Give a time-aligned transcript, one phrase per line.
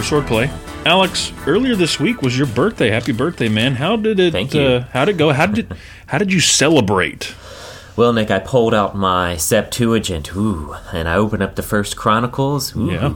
[0.00, 0.48] For swordplay.
[0.86, 2.88] Alex, earlier this week was your birthday.
[2.88, 3.74] Happy birthday, man!
[3.74, 4.32] How did it?
[4.32, 4.62] Thank you.
[4.62, 5.30] Uh, how did it go?
[5.30, 5.74] How did
[6.06, 7.34] how did you celebrate?
[7.96, 12.74] Well, Nick, I pulled out my Septuagint, ooh, and I opened up the First Chronicles,
[12.74, 13.08] ooh, Yeah.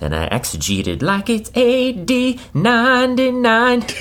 [0.00, 3.84] and I exegeted like it's AD 99.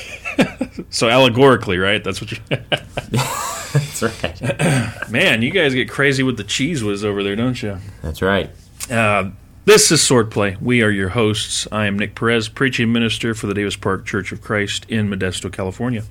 [0.90, 2.04] So allegorically, right?
[2.04, 2.38] That's what you.
[2.50, 5.09] That's right.
[5.12, 7.78] man, you guys get crazy with the cheese whiz over there, don't you?
[8.04, 8.50] That's right.
[8.90, 9.31] Uh,
[9.68, 10.60] this is Swordplay.
[10.62, 11.68] We are your hosts.
[11.74, 15.52] I am Nick Perez, preaching minister for the Davis Park Church of Christ in Modesto,
[15.52, 16.04] California.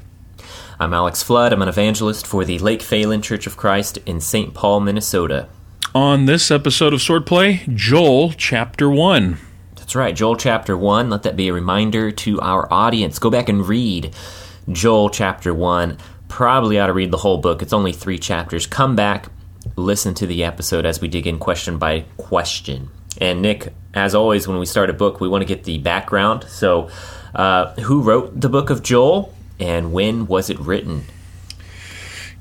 [0.79, 1.55] I'm Alex Flood.
[1.55, 4.53] I'm an evangelist for the Lake Phalen Church of Christ in St.
[4.53, 5.49] Paul, Minnesota.
[5.95, 9.39] On this episode of Swordplay, Joel chapter 1.
[9.77, 11.09] That's right, Joel chapter 1.
[11.09, 13.19] Let that be a reminder to our audience.
[13.19, 14.15] Go back and read
[14.71, 15.97] Joel chapter 1.
[16.29, 17.63] Probably ought to read the whole book.
[17.63, 18.67] It's only three chapters.
[18.67, 19.31] Come back,
[19.77, 22.91] listen to the episode as we dig in question by question.
[23.21, 26.45] And Nick, as always, when we start a book, we want to get the background.
[26.49, 26.91] So,
[27.35, 31.05] uh, who wrote the book of Joel and when was it written?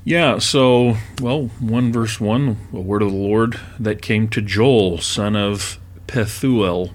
[0.04, 4.98] Yeah, so, well, 1 verse 1, a word of the Lord that came to Joel,
[4.98, 6.92] son of Pethuel.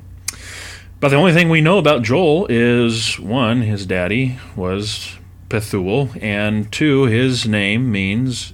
[1.01, 5.17] But the only thing we know about Joel is one, his daddy was
[5.49, 8.53] Pethuel, and two, his name means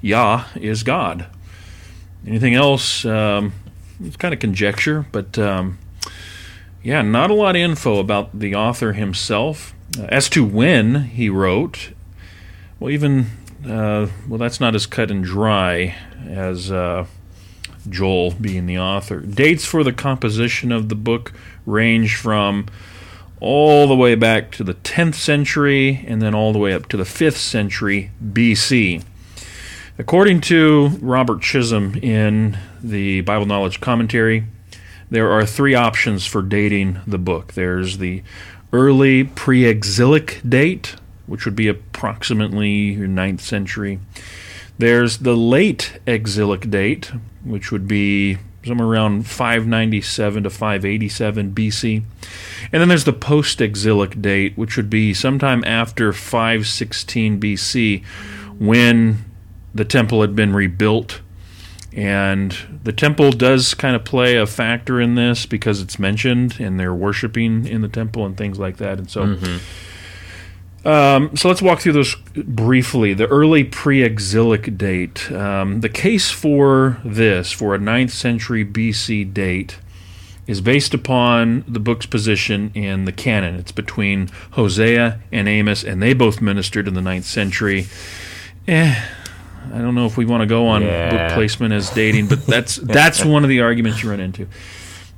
[0.00, 1.26] Yah is God.
[2.26, 3.52] Anything else, um,
[4.04, 5.78] it's kind of conjecture, but um,
[6.82, 9.74] yeah, not a lot of info about the author himself.
[9.98, 11.92] Uh, as to when he wrote,
[12.80, 13.26] well, even
[13.64, 15.94] uh, well, that's not as cut and dry
[16.26, 17.06] as uh,
[17.88, 19.20] Joel being the author.
[19.20, 21.32] Dates for the composition of the book
[21.66, 22.66] range from
[23.40, 26.96] all the way back to the 10th century and then all the way up to
[26.96, 29.02] the 5th century BC.
[30.02, 34.42] According to Robert Chisholm in the Bible Knowledge Commentary,
[35.12, 37.52] there are three options for dating the book.
[37.52, 38.24] There's the
[38.72, 40.96] early pre exilic date,
[41.26, 44.00] which would be approximately 9th century.
[44.76, 47.12] There's the late exilic date,
[47.44, 52.02] which would be somewhere around 597 to 587 BC.
[52.72, 58.04] And then there's the post exilic date, which would be sometime after 516 BC
[58.58, 59.26] when
[59.74, 61.20] the temple had been rebuilt.
[61.94, 66.80] And the temple does kind of play a factor in this because it's mentioned and
[66.80, 68.98] they're worshiping in the temple and things like that.
[68.98, 69.22] And so.
[70.84, 73.14] Um, so let's walk through those briefly.
[73.14, 75.30] The early pre exilic date.
[75.30, 79.78] Um, the case for this, for a 9th century BC date,
[80.46, 83.54] is based upon the book's position in the canon.
[83.56, 87.86] It's between Hosea and Amos, and they both ministered in the 9th century.
[88.66, 89.00] Eh,
[89.72, 91.10] I don't know if we want to go on Yeah.
[91.28, 94.46] book placement as dating, but that's that's one of the arguments you run into.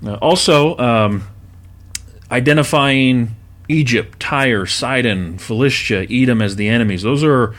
[0.05, 1.25] Uh, also, um,
[2.31, 3.35] identifying
[3.69, 7.03] Egypt, Tyre, Sidon, Philistia, Edom as the enemies.
[7.03, 7.55] Those are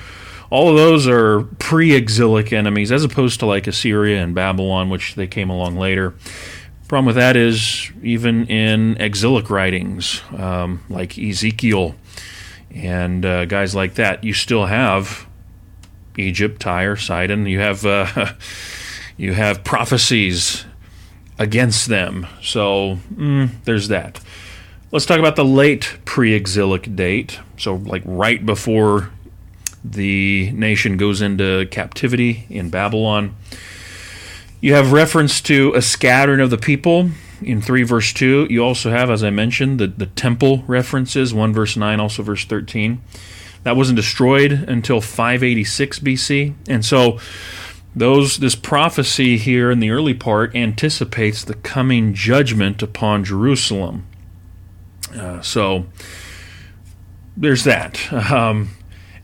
[0.50, 5.28] all of those are pre-exilic enemies, as opposed to like Assyria and Babylon, which they
[5.28, 6.14] came along later.
[6.88, 11.96] Problem with that is even in exilic writings um, like Ezekiel
[12.76, 15.26] and uh, guys like that, you still have
[16.18, 17.46] Egypt, Tyre, Sidon.
[17.46, 18.34] You have uh,
[19.18, 20.66] you have prophecies
[21.38, 22.28] against them.
[22.42, 24.20] So mm, there's that.
[24.92, 27.40] Let's talk about the late pre-exilic date.
[27.58, 29.10] So like right before
[29.84, 33.36] the nation goes into captivity in Babylon.
[34.62, 37.12] You have reference to a scattering of the people
[37.42, 38.48] in 3 verse 2.
[38.50, 42.46] You also have, as I mentioned, the, the temple references, 1 verse 9, also verse
[42.46, 43.02] 13.
[43.66, 46.54] That wasn't destroyed until 586 BC.
[46.70, 47.20] And so
[47.96, 54.06] those this prophecy here in the early part anticipates the coming judgment upon Jerusalem.
[55.18, 55.88] Uh, so
[57.36, 58.14] there's that.
[58.14, 58.70] Um,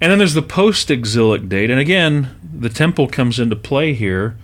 [0.01, 1.69] and then there's the post exilic date.
[1.69, 4.35] And again, the temple comes into play here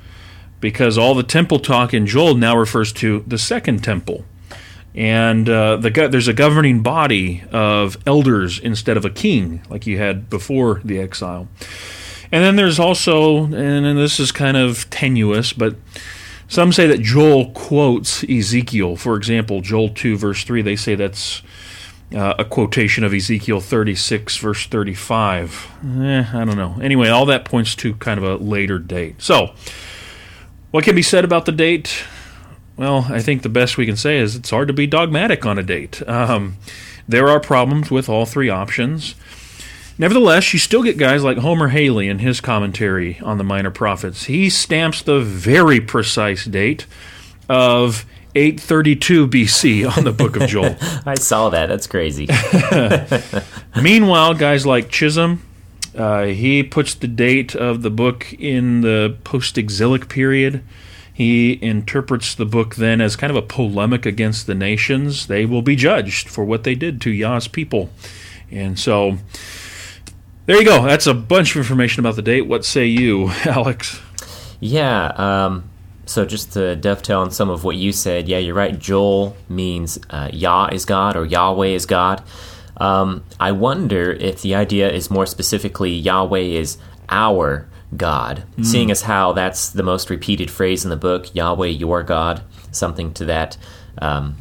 [0.59, 4.25] because all the temple talk in Joel now refers to the second temple.
[4.97, 9.85] And uh, the go- there's a governing body of elders instead of a king, like
[9.85, 11.47] you had before the exile.
[12.31, 15.75] And then there's also, and, this is kind of tenuous, but
[16.47, 18.95] some say that Joel quotes Ezekiel.
[18.95, 21.43] For example, Joel 2, verse 3, they say that's
[22.13, 25.67] uh, a quotation of Ezekiel 36, verse 35.
[26.01, 26.75] Eh, I don't know.
[26.81, 29.21] Anyway, all that points to kind of a later date.
[29.21, 29.53] So,
[30.71, 32.03] what can be said about the date?
[32.77, 35.57] Well, I think the best we can say is it's hard to be dogmatic on
[35.57, 36.07] a date.
[36.07, 36.57] Um,
[37.07, 39.15] there are problems with all three options.
[39.97, 44.25] Nevertheless, you still get guys like Homer Hailey in his commentary on the Minor Prophets.
[44.25, 46.85] He stamps the very precise date
[47.49, 50.75] of 832 BC on the book of Joel.
[51.03, 51.65] I saw that.
[51.65, 52.27] That's crazy.
[53.81, 55.41] Meanwhile, guys like Chisholm,
[55.95, 60.61] uh, he puts the date of the book in the post exilic period.
[61.17, 65.25] He interprets the book then as kind of a polemic against the nations.
[65.25, 67.89] They will be judged for what they did to Yah's people.
[68.51, 69.17] And so,
[70.45, 70.85] there you go.
[70.85, 72.41] That's a bunch of information about the date.
[72.41, 73.99] What say you, Alex?
[74.59, 75.07] Yeah.
[75.07, 75.67] Um,
[76.05, 78.77] so just to dovetail on some of what you said, yeah, you're right.
[78.77, 82.21] Joel means uh, Yah is God or Yahweh is God.
[82.79, 86.77] Um, I wonder if the idea is more specifically Yahweh is
[87.09, 88.65] our God, mm.
[88.65, 93.13] seeing as how that's the most repeated phrase in the book, Yahweh, your God, something
[93.13, 93.57] to that
[93.99, 94.35] um,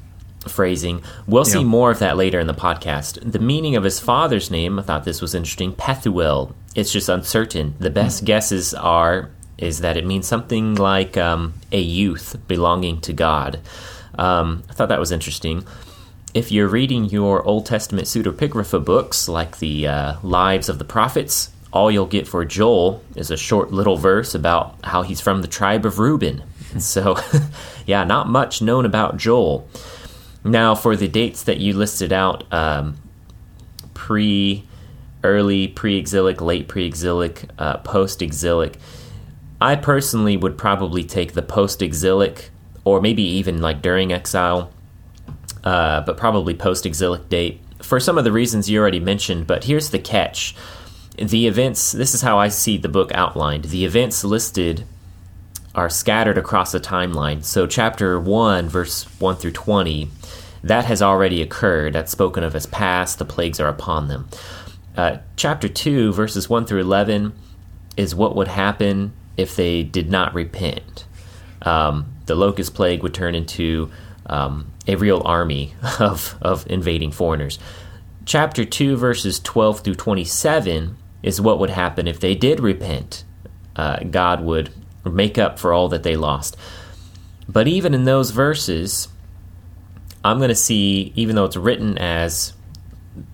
[0.49, 1.03] phrasing.
[1.27, 3.31] We'll see more of that later in the podcast.
[3.31, 6.55] The meaning of his father's name, I thought this was interesting, Pethuel.
[6.75, 7.75] It's just uncertain.
[7.79, 8.27] The best mm.
[8.27, 13.59] guesses are is that it means something like um, a youth belonging to God.
[14.19, 15.67] Um, I thought that was interesting.
[16.35, 21.51] If you're reading your Old Testament pseudepigrapha books, like the uh, Lives of the Prophets,
[21.77, 25.49] all you'll get for Joel is a short little verse about how he's from the
[25.49, 26.43] tribe of Reuben.
[26.79, 27.17] So,
[27.87, 29.69] yeah, not much known about Joel.
[30.43, 32.97] Now, for the dates that you listed out, um,
[33.95, 34.65] pre,
[35.23, 38.79] early pre-exilic, late pre-exilic, uh, post-exilic,
[39.61, 42.51] I personally would probably take the post-exilic,
[42.85, 44.71] or maybe even like during exile,
[45.65, 49.47] uh, but probably post-exilic date for some of the reasons you already mentioned.
[49.47, 50.55] But here's the catch:
[51.19, 51.93] the events.
[51.93, 53.65] This is how I see the book outlined.
[53.65, 54.85] The events listed
[55.75, 57.45] are scattered across a timeline.
[57.45, 60.11] So, chapter one, verse one through twenty,
[60.63, 61.93] that has already occurred.
[61.93, 63.19] That's spoken of as past.
[63.19, 64.29] The plagues are upon them.
[64.97, 67.33] Uh, chapter two, verses one through eleven,
[67.97, 71.07] is what would happen if they did not repent.
[71.63, 73.91] Um, the locust plague would turn into
[74.27, 77.59] um, a real army of, of invading foreigners.
[78.25, 83.25] Chapter 2, verses 12 through 27 is what would happen if they did repent.
[83.75, 84.71] Uh, God would
[85.05, 86.57] make up for all that they lost.
[87.49, 89.09] But even in those verses,
[90.25, 92.53] I'm going to see, even though it's written as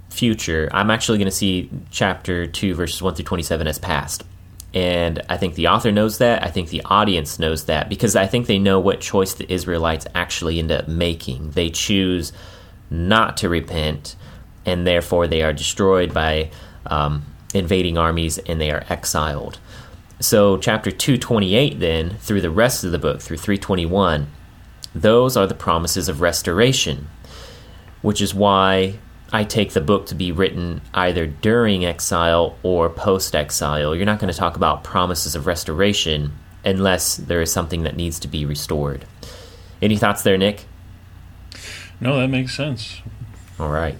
[0.08, 4.24] future, I'm actually going to see chapter 2, verses 1 through 27 as past.
[4.72, 6.42] And I think the author knows that.
[6.42, 10.06] I think the audience knows that because I think they know what choice the Israelites
[10.14, 11.50] actually end up making.
[11.50, 12.32] They choose
[12.88, 14.16] not to repent,
[14.64, 16.50] and therefore they are destroyed by
[16.86, 17.22] um,
[17.54, 19.58] invading armies and they are exiled.
[20.20, 24.28] So, chapter 228, then, through the rest of the book, through 321,
[24.94, 27.08] those are the promises of restoration,
[28.02, 28.99] which is why
[29.32, 33.96] I take the book to be written either during exile or post exile.
[33.96, 36.32] You're not going to talk about promises of restoration
[36.64, 39.06] unless there is something that needs to be restored.
[39.81, 40.66] Any thoughts there, Nick?
[42.00, 43.00] No, that makes sense.
[43.58, 43.96] All right.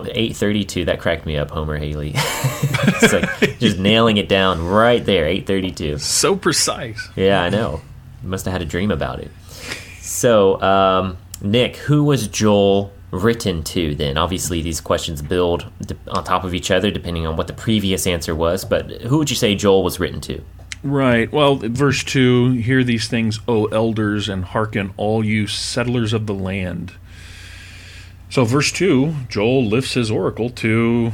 [0.00, 5.26] 832 that cracked me up homer hailey it's like just nailing it down right there
[5.26, 7.80] 832 so precise yeah i know
[8.22, 9.30] must have had a dream about it
[10.00, 14.16] so um, nick who was joel written to then?
[14.16, 15.70] Obviously, these questions build
[16.08, 19.30] on top of each other depending on what the previous answer was, but who would
[19.30, 20.42] you say Joel was written to?
[20.82, 21.30] Right.
[21.30, 26.34] Well, verse 2 Hear these things, O elders, and hearken, all you settlers of the
[26.34, 26.94] land.
[28.32, 31.12] So, verse 2, Joel lifts his oracle to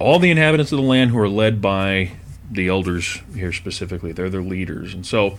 [0.00, 2.12] all the inhabitants of the land who are led by
[2.50, 4.12] the elders here specifically.
[4.12, 4.94] They're their leaders.
[4.94, 5.36] And so,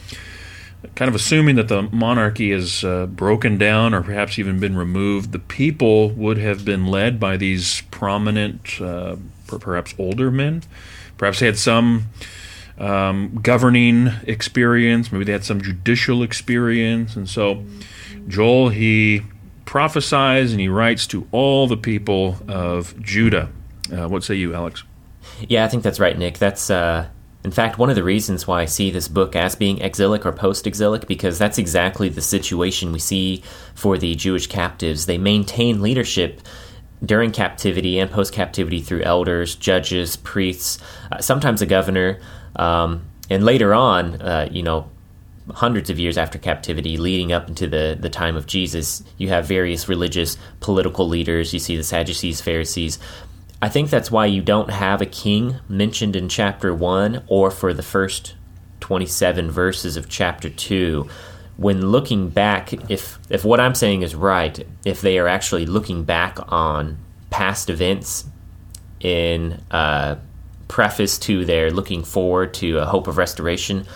[0.94, 5.32] kind of assuming that the monarchy is uh, broken down or perhaps even been removed,
[5.32, 9.16] the people would have been led by these prominent, uh,
[9.48, 10.62] perhaps older men.
[11.18, 12.10] Perhaps they had some
[12.78, 17.16] um, governing experience, maybe they had some judicial experience.
[17.16, 17.66] And so
[18.28, 19.24] Joel, he
[19.68, 23.50] prophesies and he writes to all the people of Judah.
[23.92, 24.84] Uh, what say you, Alex?
[25.48, 26.40] Yeah, I think that's right, Nick.
[26.40, 27.08] That's uh,
[27.44, 30.32] in fact, one of the reasons why I see this book as being exilic or
[30.32, 33.44] post exilic, because that's exactly the situation we see
[33.76, 35.06] for the Jewish captives.
[35.06, 36.42] They maintain leadership
[37.06, 40.80] during captivity and post captivity through elders, judges, priests,
[41.12, 42.20] uh, sometimes a governor,
[42.56, 44.90] um, and later on, uh, you know,
[45.50, 49.46] hundreds of years after captivity, leading up into the, the time of Jesus, you have
[49.46, 51.54] various religious, political leaders.
[51.54, 53.00] You see the Sadducees, Pharisees,
[53.62, 57.74] I think that's why you don't have a king mentioned in chapter 1 or for
[57.74, 58.36] the first
[58.82, 61.10] 27 verses of chapter 2.
[61.58, 66.04] When looking back, if, if what I'm saying is right, if they are actually looking
[66.04, 67.00] back on
[67.32, 68.26] past events
[69.00, 70.18] in uh,
[70.68, 73.88] preface to their looking forward to a hope of restoration,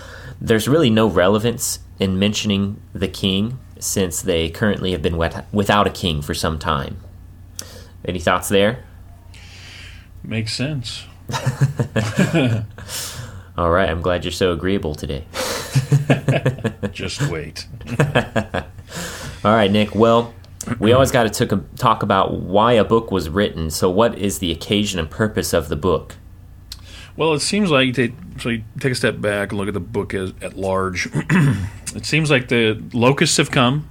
[0.41, 5.85] there's really no relevance in mentioning the king since they currently have been wet- without
[5.85, 6.97] a king for some time.
[8.03, 8.83] Any thoughts there?
[10.23, 11.05] Makes sense.
[13.57, 15.25] All right, I'm glad you're so agreeable today.
[16.91, 17.67] Just wait.
[19.43, 19.93] All right, Nick.
[19.93, 20.33] Well,
[20.79, 23.69] we always got to talk about why a book was written.
[23.69, 26.15] So, what is the occasion and purpose of the book?
[27.17, 29.79] Well, it seems like they, so you take a step back and look at the
[29.79, 31.09] book as, at large.
[31.13, 33.89] it seems like the locusts have come,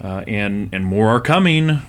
[0.00, 1.80] uh, and and more are coming,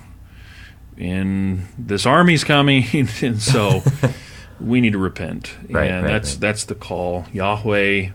[0.96, 2.84] and this army's coming,
[3.22, 3.82] and so
[4.60, 6.40] we need to repent, right, and right, that's right.
[6.40, 7.26] that's the call.
[7.32, 8.10] Yahweh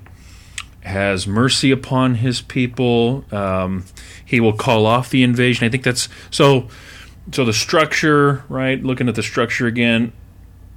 [0.81, 3.25] has mercy upon His people.
[3.31, 3.85] Um,
[4.25, 5.65] he will call off the invasion.
[5.65, 6.69] I think that's so.
[7.31, 8.81] So the structure, right?
[8.83, 10.11] Looking at the structure again,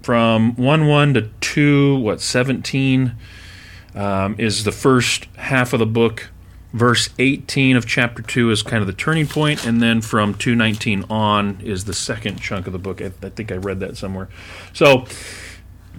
[0.04, 3.16] from 1 1 to 2, what, 17
[3.94, 6.28] um, is the first half of the book.
[6.74, 11.04] Verse 18 of chapter 2 is kind of the turning point, and then from 219
[11.08, 13.00] on is the second chunk of the book.
[13.00, 14.28] I, I think I read that somewhere.
[14.72, 15.06] So,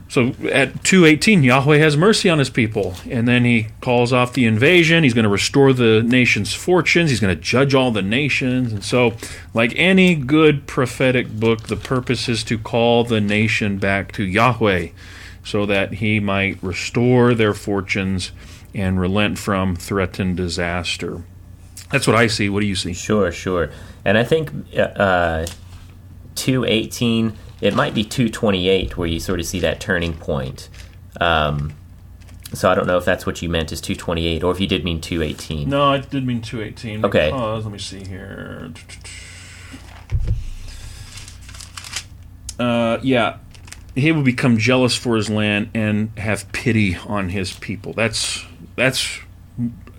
[0.08, 4.46] so at 218, Yahweh has mercy on his people, and then he calls off the
[4.46, 5.04] invasion.
[5.04, 7.10] He's going to restore the nation's fortunes.
[7.10, 8.72] He's going to judge all the nations.
[8.72, 9.16] And so,
[9.54, 14.90] like any good prophetic book, the purpose is to call the nation back to Yahweh
[15.44, 18.32] so that he might restore their fortunes
[18.74, 21.24] and relent from threatened disaster.
[21.92, 22.50] That's what I see.
[22.50, 22.94] What do you see?
[22.94, 23.72] Sure, sure.
[24.04, 25.46] And I think uh,
[26.36, 30.70] 218, it might be 228 where you sort of see that turning point.
[31.20, 31.74] Um,
[32.54, 34.84] so I don't know if that's what you meant is 228 or if you did
[34.84, 35.70] mean 218.
[35.70, 37.06] No, I did mean 218.
[37.06, 37.28] Okay.
[37.32, 38.72] Because, let me see here.
[42.60, 43.38] Uh, yeah.
[43.96, 47.94] He will become jealous for his land and have pity on his people.
[47.94, 48.46] That's
[48.76, 49.20] that's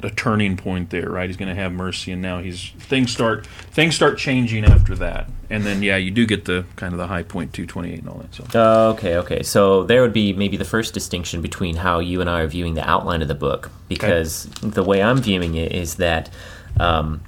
[0.02, 1.28] a turning point there, right?
[1.28, 5.28] He's going to have mercy, and now he's things start things start changing after that,
[5.48, 8.00] and then yeah, you do get the kind of the high point, two twenty eight,
[8.00, 8.34] and all that.
[8.34, 9.42] So Oh, okay, okay.
[9.42, 12.74] So there would be maybe the first distinction between how you and I are viewing
[12.74, 16.30] the outline of the book, because the way I'm viewing it is that
[16.78, 17.22] um,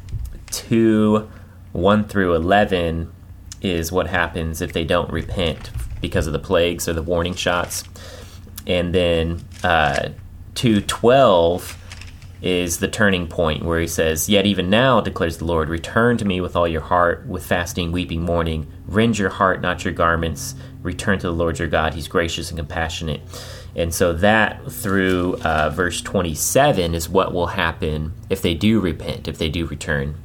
[0.51, 1.29] two,
[1.73, 3.11] one through eleven
[3.61, 5.71] is what happens if they don't repent
[6.01, 7.83] because of the plagues or the warning shots,
[8.67, 10.11] and then uh,
[10.55, 11.77] two twelve
[12.41, 16.25] is the turning point where he says, Yet even now, declares the Lord, return to
[16.25, 18.67] me with all your heart, with fasting, weeping, mourning.
[18.87, 20.55] Rend your heart, not your garments.
[20.83, 21.95] Return to the Lord your God.
[21.95, 23.21] He's gracious and compassionate.
[23.75, 29.29] And so that through uh, verse 27 is what will happen if they do repent,
[29.29, 30.17] if they do return.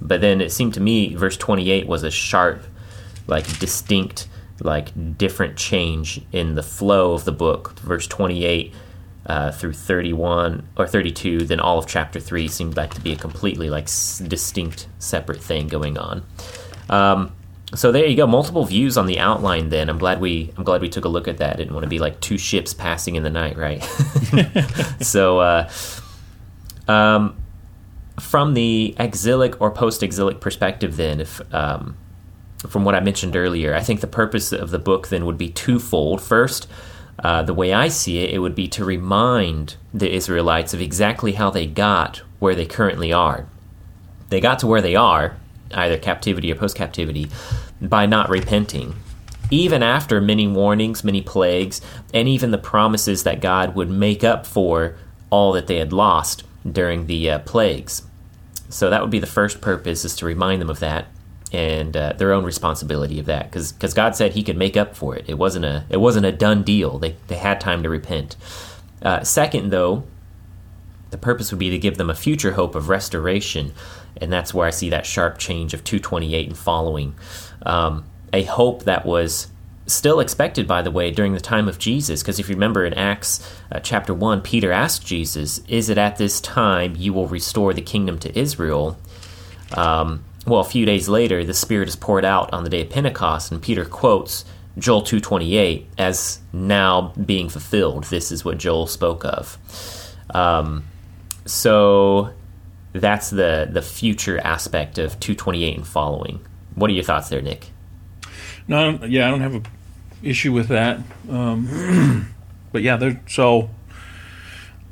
[0.00, 2.62] But then it seemed to me, verse 28 was a sharp,
[3.26, 4.28] like distinct,
[4.60, 7.78] like different change in the flow of the book.
[7.80, 8.74] Verse 28
[9.28, 13.16] uh, through 31 or 32, then all of chapter 3 seemed like to be a
[13.16, 16.24] completely like s- distinct separate thing going on.
[16.88, 17.32] Um,
[17.74, 19.68] so there you go, multiple views on the outline.
[19.68, 21.54] Then I'm glad we I'm glad we took a look at that.
[21.54, 23.82] I didn't want to be like two ships passing in the night, right?
[25.00, 25.70] so, uh,
[26.88, 27.36] um,
[28.18, 31.96] from the exilic or post-exilic perspective, then, if um,
[32.66, 35.50] from what I mentioned earlier, I think the purpose of the book then would be
[35.50, 36.22] twofold.
[36.22, 36.66] First,
[37.20, 41.32] uh, the way I see it, it would be to remind the Israelites of exactly
[41.32, 43.46] how they got where they currently are.
[44.28, 45.36] They got to where they are,
[45.72, 47.28] either captivity or post captivity,
[47.80, 48.94] by not repenting.
[49.50, 51.80] Even after many warnings, many plagues,
[52.12, 54.96] and even the promises that God would make up for
[55.30, 58.02] all that they had lost during the uh, plagues.
[58.68, 61.06] So that would be the first purpose, is to remind them of that
[61.52, 65.16] and uh, their own responsibility of that, because God said He could make up for
[65.16, 65.24] it.
[65.28, 66.98] It wasn't a it wasn't a done deal.
[66.98, 68.36] They they had time to repent.
[69.02, 70.04] Uh, second, though,
[71.10, 73.72] the purpose would be to give them a future hope of restoration,
[74.16, 77.14] and that's where I see that sharp change of 228 and following.
[77.64, 79.48] Um, a hope that was
[79.86, 82.92] still expected, by the way, during the time of Jesus, because if you remember in
[82.94, 87.72] Acts uh, chapter 1, Peter asked Jesus, Is it at this time you will restore
[87.72, 88.98] the kingdom to Israel?
[89.74, 92.90] Um, well, a few days later, the Spirit is poured out on the day of
[92.90, 94.44] Pentecost, and Peter quotes
[94.78, 98.04] Joel 2.28 as now being fulfilled.
[98.04, 99.58] This is what Joel spoke of.
[100.30, 100.84] Um,
[101.46, 102.30] so
[102.92, 106.40] that's the the future aspect of 228 and following.
[106.74, 107.70] What are your thoughts there, Nick?
[108.66, 109.62] No, yeah, I don't have a
[110.22, 111.00] issue with that.
[111.30, 112.34] Um,
[112.72, 113.20] but yeah, there.
[113.26, 113.70] So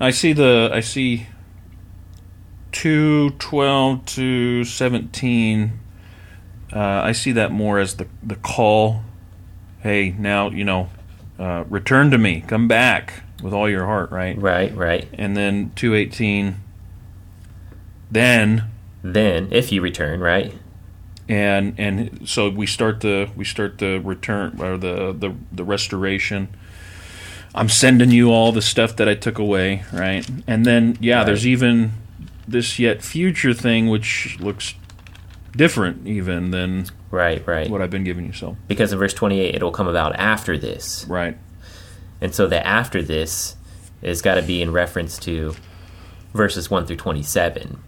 [0.01, 1.27] I see the I see
[2.77, 5.81] two twelve to seventeen.
[6.71, 9.01] Uh, I see that more as the the call.
[9.81, 10.91] Hey, now you know,
[11.39, 14.37] uh, return to me, come back with all your heart, right?
[14.37, 15.09] Right, right.
[15.15, 16.57] And then two eighteen.
[18.11, 18.65] Then
[19.03, 20.53] Then, if you return, right?
[21.29, 26.47] and and so we start the we start the return or the the, the restoration
[27.53, 31.27] i'm sending you all the stuff that i took away right and then yeah Right.
[31.27, 31.91] there's even
[32.49, 34.75] this yet future thing which looks
[35.57, 37.71] different even than Right, right.
[37.71, 41.05] what i've been giving you so Because in verse 28, it'll come about after this.
[41.09, 41.37] right
[42.21, 43.57] And so the after this
[44.03, 45.55] has got to be in reference to
[46.35, 47.79] verses 1 through 27.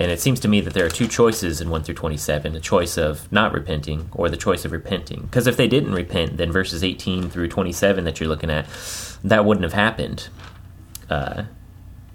[0.00, 2.60] And it seems to me that there are two choices in 1 through 27 a
[2.60, 5.22] choice of not repenting or the choice of repenting.
[5.22, 8.66] Because if they didn't repent, then verses 18 through 27 that you're looking at,
[9.22, 10.28] that wouldn't have happened.
[11.08, 11.44] Uh,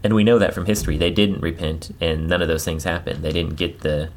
[0.04, 0.98] and we know that from history.
[0.98, 3.24] They didn't repent, and none of those things happened.
[3.24, 4.10] They didn't get the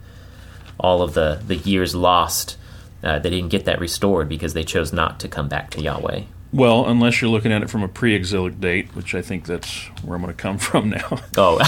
[0.79, 2.57] all of the, the years lost.
[3.03, 6.23] Uh, they didn't get that restored because they chose not to come back to Yahweh.
[6.53, 10.14] well unless you're looking at it from a pre-exilic date which i think that's where
[10.17, 11.59] i'm going to come from now Oh,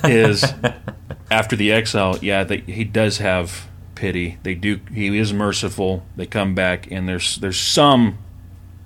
[0.04, 0.42] is
[1.30, 4.38] after the exile, yeah, they, he does have pity.
[4.44, 4.80] They do.
[4.92, 6.04] He is merciful.
[6.16, 8.18] They come back, and there's there's some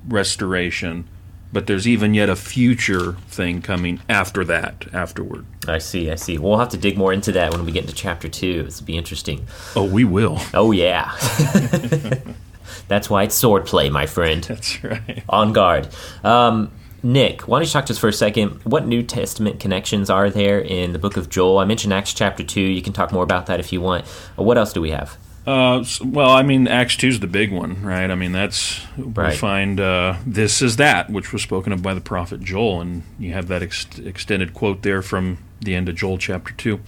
[0.09, 1.09] restoration,
[1.53, 4.87] but there's even yet a future thing coming after that.
[4.93, 5.47] Afterward.
[5.67, 6.39] I see, I see.
[6.39, 8.65] We'll have to dig more into that when we get into chapter two.
[8.65, 9.47] Will be interesting.
[9.75, 10.39] Oh, we will.
[10.55, 11.13] Oh, yeah.
[12.89, 14.43] That's why it's swordplay, my friend.
[14.49, 15.23] That's right.
[15.29, 15.89] On guard.
[16.25, 16.71] Um,
[17.03, 18.61] Nick, why don't you talk to us for a second?
[18.65, 21.59] What New Testament connections are there in the book of Joel?
[21.59, 22.61] I mentioned Acts chapter 2.
[22.61, 24.07] You can talk more about that if you want.
[24.37, 25.17] What else do we have?
[25.47, 28.11] Uh, well, I mean, Acts two is the big one, right?
[28.11, 32.01] I mean, that's we find uh, this is that which was spoken of by the
[32.01, 36.19] prophet Joel, and you have that ex- extended quote there from the end of Joel
[36.19, 36.81] chapter two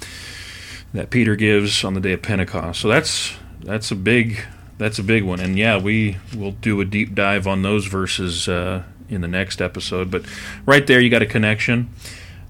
[0.92, 2.80] that Peter gives on the day of Pentecost.
[2.80, 4.44] So that's that's a big
[4.76, 8.48] that's a big one, and yeah, we will do a deep dive on those verses
[8.48, 10.10] uh, in the next episode.
[10.10, 10.24] But
[10.66, 11.88] right there, you got a connection.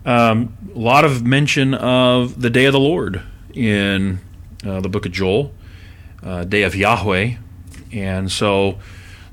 [0.05, 3.23] Um, a lot of mention of the day of the Lord
[3.55, 4.19] in
[4.67, 5.55] uh, the book of Joel
[6.23, 7.37] uh, day of Yahweh,
[7.93, 8.79] and so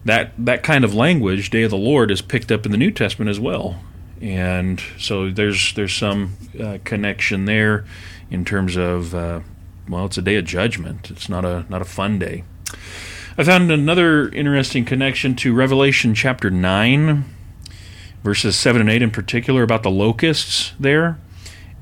[0.05, 2.91] that that kind of language, day of the Lord, is picked up in the New
[2.91, 3.81] Testament as well,
[4.21, 7.85] and so there's there's some uh, connection there
[8.31, 9.41] in terms of uh,
[9.87, 11.09] well, it's a day of judgment.
[11.09, 12.43] It's not a not a fun day.
[13.37, 17.25] I found another interesting connection to Revelation chapter nine,
[18.23, 21.19] verses seven and eight in particular about the locusts there.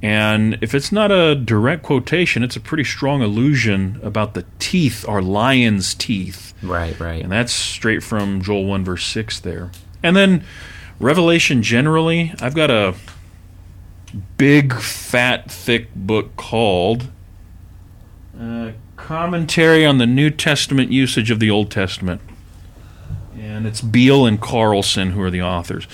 [0.01, 5.07] And if it's not a direct quotation, it's a pretty strong allusion about the teeth
[5.07, 6.53] are lion's teeth.
[6.61, 7.23] Right, right.
[7.23, 9.71] And that's straight from Joel 1, verse 6 there.
[10.03, 10.43] And then
[10.99, 12.95] Revelation generally, I've got a
[14.37, 17.07] big, fat, thick book called
[18.39, 22.21] uh, Commentary on the New Testament Usage of the Old Testament.
[23.37, 25.87] And it's Beale and Carson who are the authors.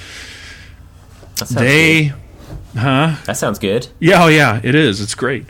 [1.49, 2.15] They, good.
[2.75, 3.15] Huh?
[3.25, 3.87] That sounds good.
[3.99, 5.01] Yeah, oh yeah, it is.
[5.01, 5.45] It's great.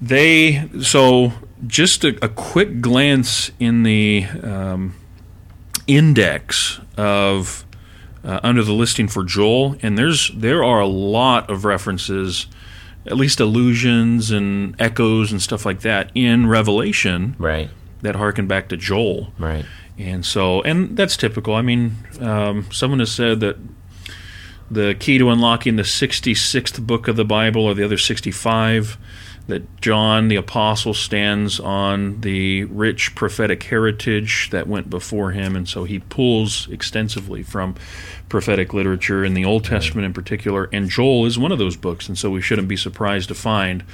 [0.00, 1.32] They so
[1.66, 4.94] just a, a quick glance in the um,
[5.86, 7.64] index of
[8.24, 12.46] uh, under the listing for Joel, and there's there are a lot of references,
[13.06, 17.70] at least allusions and echoes and stuff like that in Revelation Right,
[18.02, 19.32] that harken back to Joel.
[19.38, 19.64] right.
[19.98, 21.54] And so, and that's typical.
[21.54, 23.56] I mean, um, someone has said that
[24.70, 28.98] the key to unlocking the 66th book of the Bible or the other 65,
[29.46, 35.54] that John the Apostle stands on the rich prophetic heritage that went before him.
[35.54, 37.76] And so he pulls extensively from
[38.28, 40.68] prophetic literature in the Old Testament in particular.
[40.72, 42.08] And Joel is one of those books.
[42.08, 43.84] And so we shouldn't be surprised to find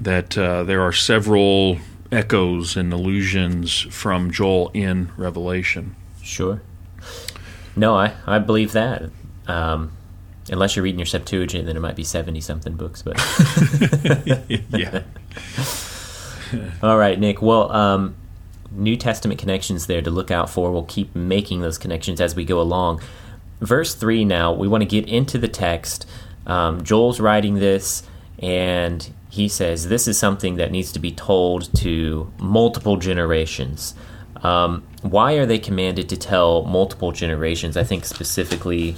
[0.00, 1.78] that uh, there are several
[2.10, 5.94] echoes and allusions from Joel in Revelation.
[6.22, 6.62] Sure.
[7.76, 9.10] No, I, I believe that.
[9.48, 9.92] Um,
[10.50, 13.02] unless you're reading your Septuagint, then it might be 70 something books.
[13.02, 13.16] But
[14.70, 15.02] yeah.
[16.82, 17.42] All right, Nick.
[17.42, 18.16] Well, um,
[18.70, 20.70] New Testament connections there to look out for.
[20.70, 23.00] We'll keep making those connections as we go along.
[23.60, 26.06] Verse 3 now, we want to get into the text.
[26.46, 28.02] Um, Joel's writing this,
[28.38, 33.94] and he says this is something that needs to be told to multiple generations.
[34.42, 37.76] Um, why are they commanded to tell multiple generations?
[37.76, 38.96] I think specifically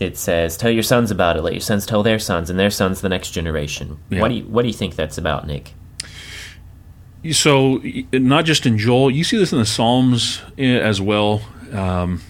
[0.00, 1.42] it says, "Tell your sons about it.
[1.42, 4.20] Let your sons tell their sons, and their sons the next generation." Yeah.
[4.20, 5.74] What do you What do you think that's about, Nick?
[7.32, 7.82] So,
[8.12, 11.42] not just in Joel, you see this in the Psalms eh, as well.
[11.72, 12.22] Um,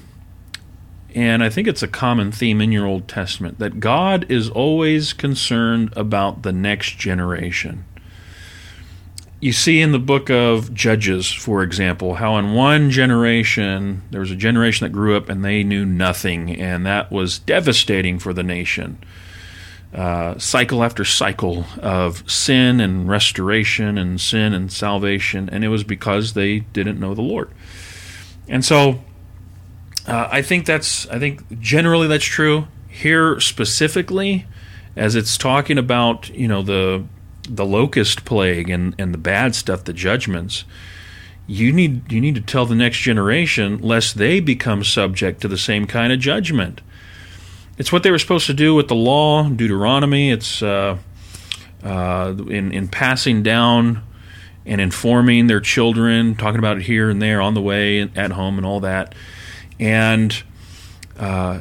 [1.14, 5.12] and I think it's a common theme in your Old Testament that God is always
[5.12, 7.84] concerned about the next generation.
[9.40, 14.30] You see in the book of Judges, for example, how in one generation there was
[14.32, 18.42] a generation that grew up and they knew nothing, and that was devastating for the
[18.42, 18.98] nation.
[19.94, 25.82] uh, cycle after cycle of sin and restoration and sin and salvation, and it was
[25.84, 27.50] because they didn't know the Lord.
[28.48, 29.00] And so,
[30.06, 32.68] uh, I think that's I think generally that's true.
[32.88, 34.46] Here specifically,
[34.96, 37.04] as it's talking about you know the
[37.48, 40.64] the locust plague and, and the bad stuff, the judgments,
[41.46, 45.56] you need you need to tell the next generation lest they become subject to the
[45.56, 46.82] same kind of judgment.
[47.78, 50.30] It's what they were supposed to do with the law, Deuteronomy.
[50.30, 50.98] It's uh,
[51.82, 54.02] uh, in in passing down
[54.66, 58.58] and informing their children, talking about it here and there on the way at home
[58.58, 59.14] and all that,
[59.80, 60.42] and
[61.18, 61.60] uh,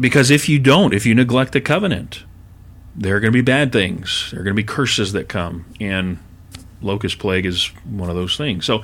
[0.00, 2.24] because if you don't, if you neglect the covenant,
[2.98, 4.28] there are going to be bad things.
[4.30, 6.18] There are going to be curses that come, and
[6.82, 8.66] locust plague is one of those things.
[8.66, 8.82] So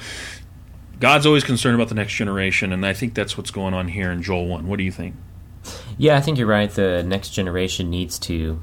[1.01, 4.11] God's always concerned about the next generation, and I think that's what's going on here
[4.13, 4.69] in Joel 1.
[4.69, 5.17] What do you think?
[5.99, 6.71] Yeah, I think you're right.
[6.71, 8.63] The next generation needs to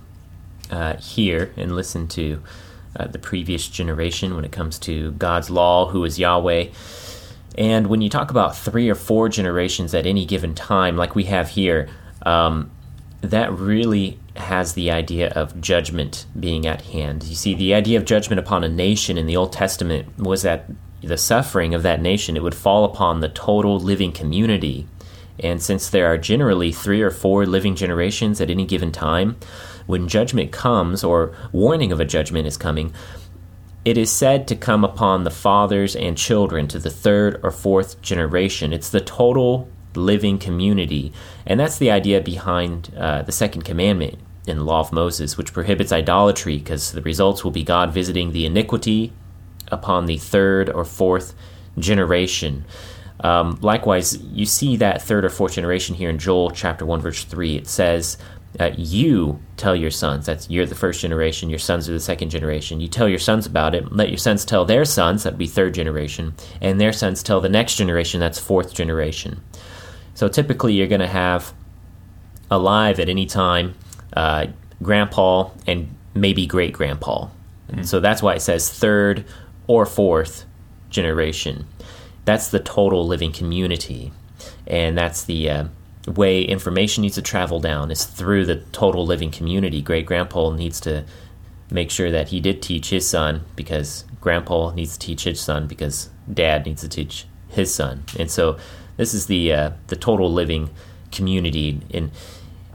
[0.70, 2.42] uh, hear and listen to
[2.96, 6.68] uh, the previous generation when it comes to God's law, who is Yahweh.
[7.58, 11.26] And when you talk about three or four generations at any given time, like we
[11.26, 11.90] have here,
[12.22, 12.72] um,
[13.22, 17.24] that really has the idea of judgment being at hand.
[17.24, 20.70] You see, the idea of judgment upon a nation in the Old Testament was that
[21.02, 24.88] the suffering of that nation it would fall upon the total living community.
[25.40, 29.38] And since there are generally three or four living generations at any given time,
[29.88, 32.94] when judgment comes, or warning of a judgment is coming,
[33.84, 38.00] it is said to come upon the fathers and children to the third or fourth
[38.02, 38.74] generation.
[38.74, 41.14] It's the total living community.
[41.46, 45.54] And that's the idea behind uh, the second commandment in the law of Moses, which
[45.54, 49.14] prohibits idolatry because the results will be God visiting the iniquity
[49.72, 51.34] upon the third or fourth
[51.78, 52.66] generation.
[53.22, 57.24] Um, likewise, you see that third or fourth generation here in Joel chapter 1, verse
[57.24, 57.56] 3.
[57.56, 58.18] It says,
[58.60, 62.30] uh, You tell your sons, that's you're the first generation, your sons are the second
[62.30, 62.82] generation.
[62.82, 65.76] You tell your sons about it, let your sons tell their sons, that'd be third
[65.76, 69.42] generation, and their sons tell the next generation, that's fourth generation.
[70.14, 71.54] So typically, you're going to have
[72.50, 73.76] alive at any time
[74.16, 74.48] uh,
[74.84, 77.30] grandpa and maybe great grandpa.
[77.70, 77.86] Mm.
[77.86, 79.26] So that's why it says third
[79.68, 80.46] or fourth
[80.90, 81.66] generation.
[82.26, 84.12] That's the total living community.
[84.68, 85.66] And that's the uh,
[86.08, 89.82] way information needs to travel down is through the total living community.
[89.82, 91.06] Great grandpa needs to
[91.70, 95.68] make sure that he did teach his son because grandpa needs to teach his son
[95.68, 98.04] because dad needs to teach his son.
[98.20, 98.58] And so
[98.98, 100.70] this is the uh, the total living
[101.12, 102.12] community in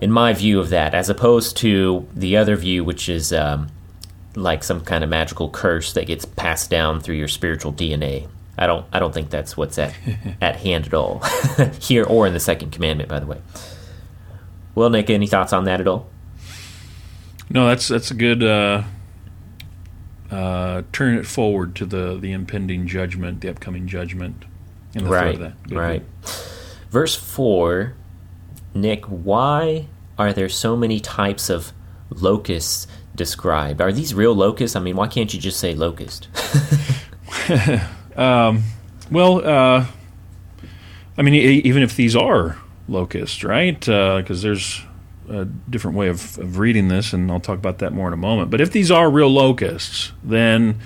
[0.01, 3.69] in my view of that, as opposed to the other view, which is um,
[4.35, 8.29] like some kind of magical curse that gets passed down through your spiritual DNA.
[8.59, 9.95] I don't I don't think that's what's at
[10.41, 11.23] at hand at all
[11.81, 13.09] here or in the second commandment.
[13.09, 13.41] By the way,
[14.75, 16.09] well, Nick, any thoughts on that at all?
[17.49, 18.43] No, that's that's a good.
[18.43, 18.85] Uh,
[20.31, 24.45] uh, turn it forward to the the impending judgment, the upcoming judgment
[24.95, 25.55] in the right, of that.
[25.71, 26.03] Right.
[26.91, 27.95] Verse 4,
[28.75, 29.87] Nick, why
[30.19, 31.73] are there so many types of
[32.11, 33.81] locusts described?
[33.81, 34.77] Are these real locusts?
[34.77, 36.29] I mean, why can't you just say locust?
[38.17, 38.63] um,
[39.11, 39.87] well, uh,
[41.19, 43.79] I mean, even if these are locusts, right?
[43.79, 44.83] Because uh, there's
[45.29, 48.19] a different way of, of reading this, and I'll talk about that more in a
[48.19, 48.51] moment.
[48.51, 50.79] But if these are real locusts, then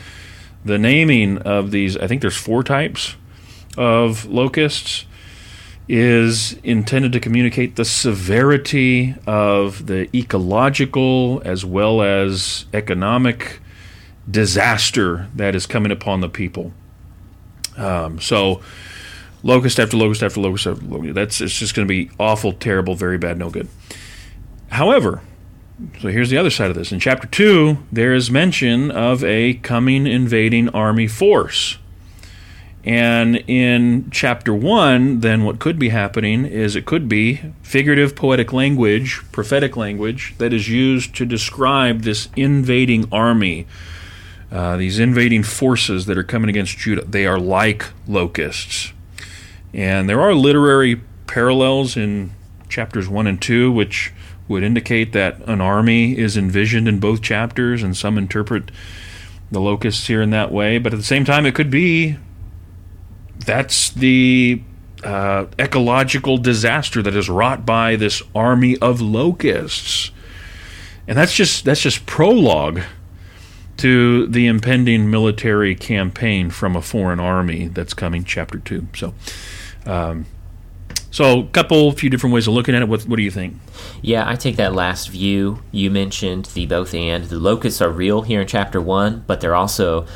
[0.65, 3.17] the naming of these, I think there's four types
[3.77, 5.07] of locusts
[5.89, 13.61] is intended to communicate the severity of the ecological as well as economic
[14.31, 16.73] disaster that is coming upon the people.
[17.77, 18.61] Um, so,
[19.43, 22.95] locust after locust after locust after locust, that's it's just going to be awful, terrible,
[22.95, 23.69] very bad, no good.
[24.71, 25.23] However,
[26.01, 26.93] so here's the other side of this.
[26.93, 31.79] In chapter 2, there is mention of a coming invading army force.
[32.83, 38.55] And in chapter one, then what could be happening is it could be figurative poetic
[38.55, 43.67] language, prophetic language, that is used to describe this invading army,
[44.51, 47.05] uh, these invading forces that are coming against Judah.
[47.05, 48.95] They are like locusts.
[49.75, 52.31] And there are literary parallels in
[52.71, 54.13] chapters one and two, which
[54.49, 58.71] would indicate that an army is envisioned in both chapters, and some interpret
[59.53, 60.79] the locusts here in that way.
[60.79, 62.17] But at the same time, it could be
[63.51, 64.63] that's the
[65.03, 70.13] uh, ecological disaster that is wrought by this army of locusts,
[71.09, 72.83] and that's just that's just prologue
[73.79, 78.23] to the impending military campaign from a foreign army that's coming.
[78.23, 78.87] Chapter two.
[78.95, 79.15] So.
[79.85, 80.27] Um,
[81.13, 82.89] So, a couple, few different ways of looking at it.
[82.89, 83.57] What, what do you think?
[84.01, 85.61] Yeah, I take that last view.
[85.73, 87.25] You mentioned the both and.
[87.25, 90.07] The locusts are real here in chapter 1, but they're also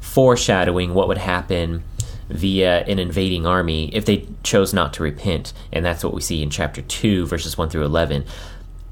[0.00, 1.84] foreshadowing what would happen
[2.30, 5.52] via an invading army if they chose not to repent.
[5.72, 8.24] And that's what we see in chapter 2, verses 1 through 11.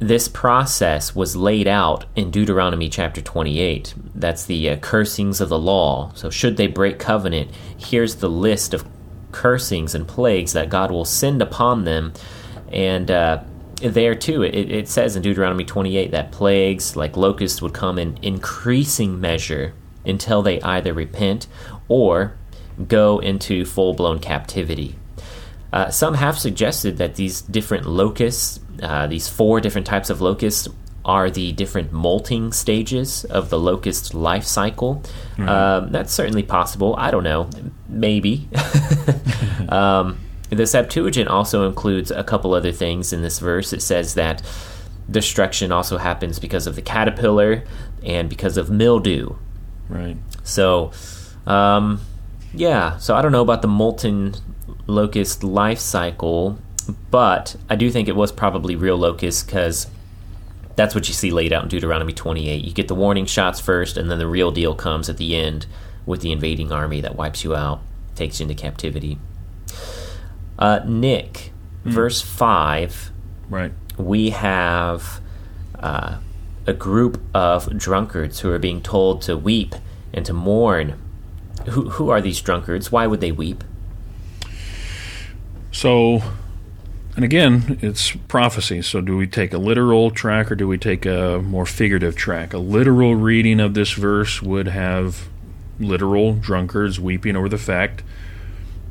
[0.00, 3.94] This process was laid out in Deuteronomy chapter 28.
[4.14, 6.12] That's the uh, cursings of the law.
[6.14, 8.86] So, should they break covenant, here's the list of
[9.32, 12.12] cursings and plagues that God will send upon them.
[12.70, 13.42] And uh,
[13.80, 18.18] there too, it, it says in Deuteronomy 28 that plagues like locusts would come in
[18.22, 19.74] increasing measure
[20.04, 21.46] until they either repent
[21.88, 22.36] or
[22.86, 24.96] go into full blown captivity.
[25.72, 30.68] Uh, some have suggested that these different locusts, uh, these four different types of locusts,
[31.04, 35.02] are the different molting stages of the locust life cycle.
[35.36, 35.48] Mm-hmm.
[35.48, 36.94] Um, that's certainly possible.
[36.98, 37.48] I don't know.
[37.88, 38.48] Maybe.
[39.68, 40.18] um,
[40.50, 43.72] the Septuagint also includes a couple other things in this verse.
[43.72, 44.42] It says that
[45.10, 47.64] destruction also happens because of the caterpillar
[48.02, 49.34] and because of mildew.
[49.88, 50.16] Right.
[50.42, 50.92] So,
[51.46, 52.00] um,
[52.54, 52.96] yeah.
[52.98, 54.34] So I don't know about the molten
[54.86, 56.58] locust life cycle,
[57.10, 59.86] but I do think it was probably real locusts because
[60.76, 62.64] that's what you see laid out in Deuteronomy 28.
[62.64, 65.66] You get the warning shots first, and then the real deal comes at the end
[66.06, 67.80] with the invading army that wipes you out,
[68.14, 69.18] takes you into captivity.
[70.58, 71.52] Uh, Nick,
[71.84, 71.90] mm.
[71.90, 73.10] verse 5.
[73.50, 73.72] Right.
[73.96, 75.20] We have
[75.78, 76.18] uh,
[76.66, 79.74] a group of drunkards who are being told to weep
[80.12, 81.00] and to mourn.
[81.66, 82.90] Who, who are these drunkards?
[82.90, 83.64] Why would they weep?
[85.72, 86.22] So
[87.18, 88.80] and again, it's prophecy.
[88.80, 92.52] So, do we take a literal track or do we take a more figurative track?
[92.52, 95.28] A literal reading of this verse would have
[95.80, 98.04] literal drunkards weeping over the fact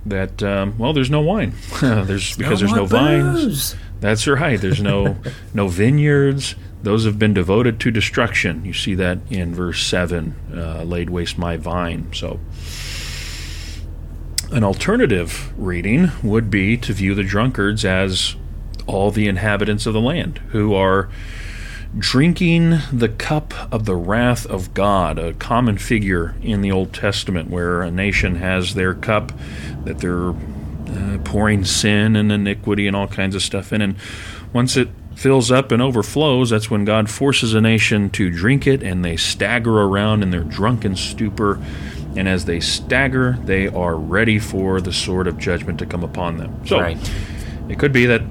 [0.06, 1.53] that um, well, there's no wine.
[1.82, 3.77] there's because there's no vines.
[4.01, 4.60] That's right.
[4.60, 5.15] There's no
[5.53, 6.56] no vineyards.
[6.88, 8.63] Those have been devoted to destruction.
[8.63, 10.36] You see that in verse seven.
[10.56, 12.08] Uh, laid waste my vine.
[12.13, 12.39] So
[14.54, 18.38] an alternative reading would be to view the drunkards as
[18.86, 21.10] all the inhabitants of the land who are
[22.00, 27.50] drinking the cup of the wrath of God, a common figure in the Old Testament
[27.50, 29.34] where a nation has their cup
[29.84, 33.82] that they're uh, pouring sin and iniquity and all kinds of stuff in.
[33.82, 33.97] And
[34.54, 38.84] once it fills up and overflows, that's when God forces a nation to drink it
[38.84, 41.60] and they stagger around in their drunken stupor
[42.15, 46.38] and as they stagger, they are ready for the sword of judgment to come upon
[46.38, 46.65] them.
[46.65, 46.97] So right.
[47.69, 48.21] it could be that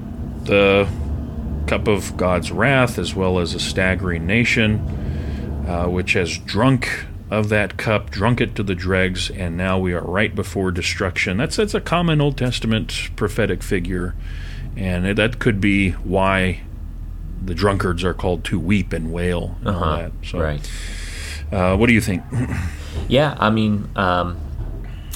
[0.45, 0.89] the
[1.67, 4.79] cup of God's wrath, as well as a staggering nation,
[5.69, 9.93] uh, which has drunk of that cup, drunk it to the dregs, and now we
[9.93, 11.37] are right before destruction.
[11.37, 14.15] That's that's a common Old Testament prophetic figure,
[14.77, 16.61] and that could be why
[17.47, 19.85] the drunkards are called to weep and wail and uh-huh.
[19.85, 20.13] all that.
[20.25, 20.71] So, right.
[21.51, 22.23] Uh, what do you think?
[23.09, 24.37] Yeah, I mean, um,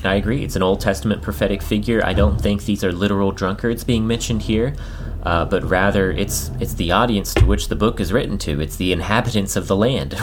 [0.05, 0.45] I agree.
[0.45, 2.05] It's an Old Testament prophetic figure.
[2.05, 4.75] I don't think these are literal drunkards being mentioned here,
[5.23, 8.61] uh, but rather it's it's the audience to which the book is written to.
[8.61, 10.15] It's the inhabitants of the land.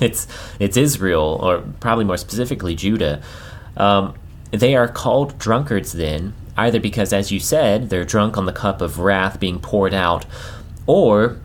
[0.00, 0.26] it's
[0.58, 3.22] it's Israel, or probably more specifically Judah.
[3.76, 4.14] Um,
[4.50, 8.80] they are called drunkards then, either because, as you said, they're drunk on the cup
[8.80, 10.26] of wrath being poured out,
[10.86, 11.38] or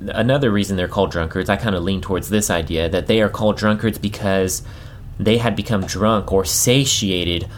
[0.00, 3.28] another reason they're called drunkards, I kind of lean towards this idea that they are
[3.28, 4.62] called drunkards because
[5.18, 7.48] they had become drunk or satiated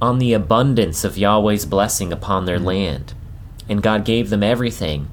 [0.00, 3.14] on the abundance of Yahweh's blessing upon their land.
[3.68, 5.08] And God gave them everything.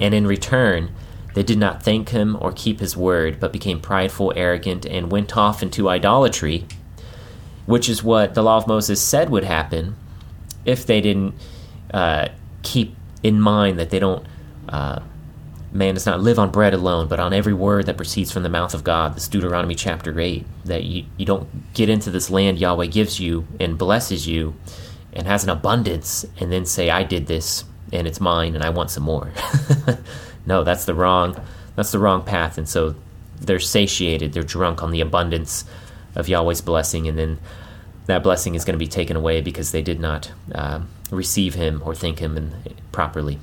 [0.00, 0.92] And in return,
[1.34, 5.36] they did not thank him or keep his word, but became prideful, arrogant, and went
[5.36, 6.66] off into idolatry,
[7.66, 9.96] which is what the law of Moses said would happen
[10.64, 11.34] if they didn't
[11.92, 12.28] uh,
[12.62, 14.26] keep in mind that they don't
[14.68, 15.00] uh,
[15.72, 18.48] man does not live on bread alone, but on every word that proceeds from the
[18.48, 19.14] mouth of God.
[19.14, 20.44] This Deuteronomy chapter 8.
[20.64, 24.54] That you, you don't get into this land Yahweh gives you and blesses you
[25.12, 28.70] and has an abundance and then say, I did this and it's mine and I
[28.70, 29.32] want some more.
[30.46, 31.40] no, that's the wrong
[31.78, 32.58] that's the wrong path.
[32.58, 32.96] And so
[33.40, 35.64] they're satiated, they're drunk on the abundance
[36.16, 37.38] of Yahweh's blessing, and then
[38.06, 40.80] that blessing is going to be taken away because they did not uh,
[41.12, 42.52] receive him or thank him in,
[42.90, 43.38] properly.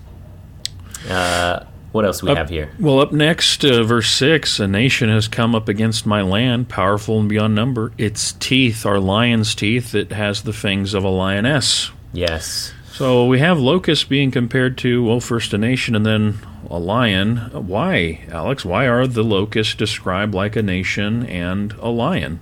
[1.09, 1.63] Uh,
[1.95, 2.69] what else do we up, have here?
[2.77, 7.21] Well, up next, uh, verse 6 A nation has come up against my land, powerful
[7.21, 7.93] and beyond number.
[7.97, 11.91] Its teeth are lion's teeth, it has the fangs of a lioness.
[12.11, 12.73] Yes.
[12.91, 17.37] So we have locusts being compared to, well, first a nation and then a lion.
[17.53, 18.65] Why, Alex?
[18.65, 22.41] Why are the locusts described like a nation and a lion?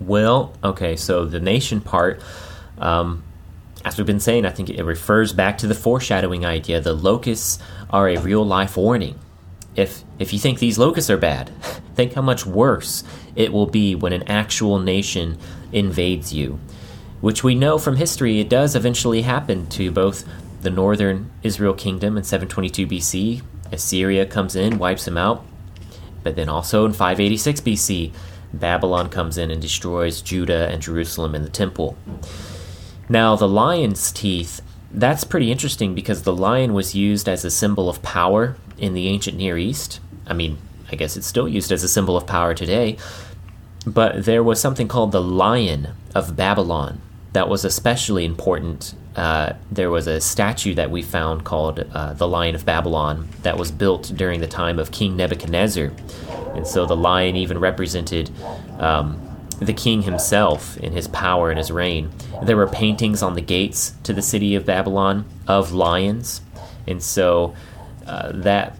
[0.00, 2.22] Well, okay, so the nation part.
[2.78, 3.22] Um,
[3.84, 6.80] as we've been saying, I think it refers back to the foreshadowing idea.
[6.80, 7.58] The locusts
[7.92, 9.18] are a real life warning.
[9.76, 11.50] If if you think these locusts are bad,
[11.94, 13.04] think how much worse
[13.36, 15.38] it will be when an actual nation
[15.72, 16.58] invades you.
[17.20, 20.24] Which we know from history it does eventually happen to both
[20.62, 23.42] the northern Israel kingdom in 722 BC.
[23.70, 25.44] Assyria comes in, wipes them out.
[26.22, 28.12] But then also in 586 BC,
[28.52, 31.96] Babylon comes in and destroys Judah and Jerusalem and the temple.
[33.08, 34.60] Now, the lion's teeth,
[34.92, 39.08] that's pretty interesting because the lion was used as a symbol of power in the
[39.08, 40.00] ancient Near East.
[40.26, 40.58] I mean,
[40.90, 42.98] I guess it's still used as a symbol of power today.
[43.86, 47.00] But there was something called the Lion of Babylon
[47.32, 48.94] that was especially important.
[49.16, 53.56] Uh, there was a statue that we found called uh, the Lion of Babylon that
[53.56, 55.90] was built during the time of King Nebuchadnezzar.
[56.54, 58.30] And so the lion even represented
[58.78, 59.20] um,
[59.66, 62.10] the king himself in his power and his reign.
[62.42, 66.40] There were paintings on the gates to the city of Babylon of lions.
[66.86, 67.54] And so
[68.06, 68.76] uh, that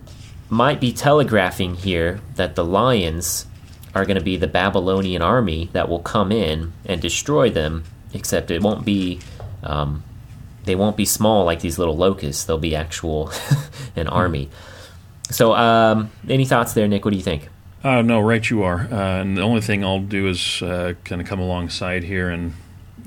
[0.49, 3.47] might be telegraphing here that the lions
[3.95, 8.51] are going to be the Babylonian army that will come in and destroy them, except
[8.51, 9.21] it won't be.
[9.63, 10.03] Um,
[10.65, 12.45] they won't be small like these little locusts.
[12.45, 13.33] They'll be actual
[13.97, 14.49] an army.
[15.31, 17.05] So, um, any thoughts there, Nick?
[17.05, 17.49] What do you think?
[17.85, 18.81] Uh, no, right you are.
[18.93, 22.55] Uh, and the only thing I'll do is uh, kind of come alongside here and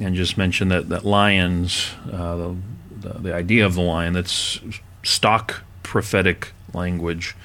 [0.02, 2.56] and just mention that that lions, uh, the,
[3.00, 4.60] the, the idea of the lion, that's
[5.04, 7.36] stock prophetic language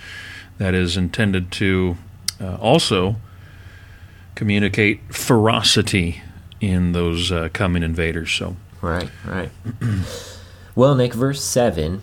[0.59, 1.97] that is intended to
[2.41, 3.17] uh, also
[4.35, 6.23] communicate ferocity
[6.61, 8.33] in those uh, coming invaders.
[8.33, 9.51] So right, right.
[10.75, 12.03] well, Nick, verse seven,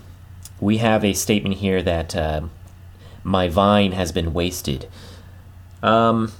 [0.61, 2.15] we have a statement here that
[3.25, 4.87] my vine has been wasted.
[5.83, 6.31] Um,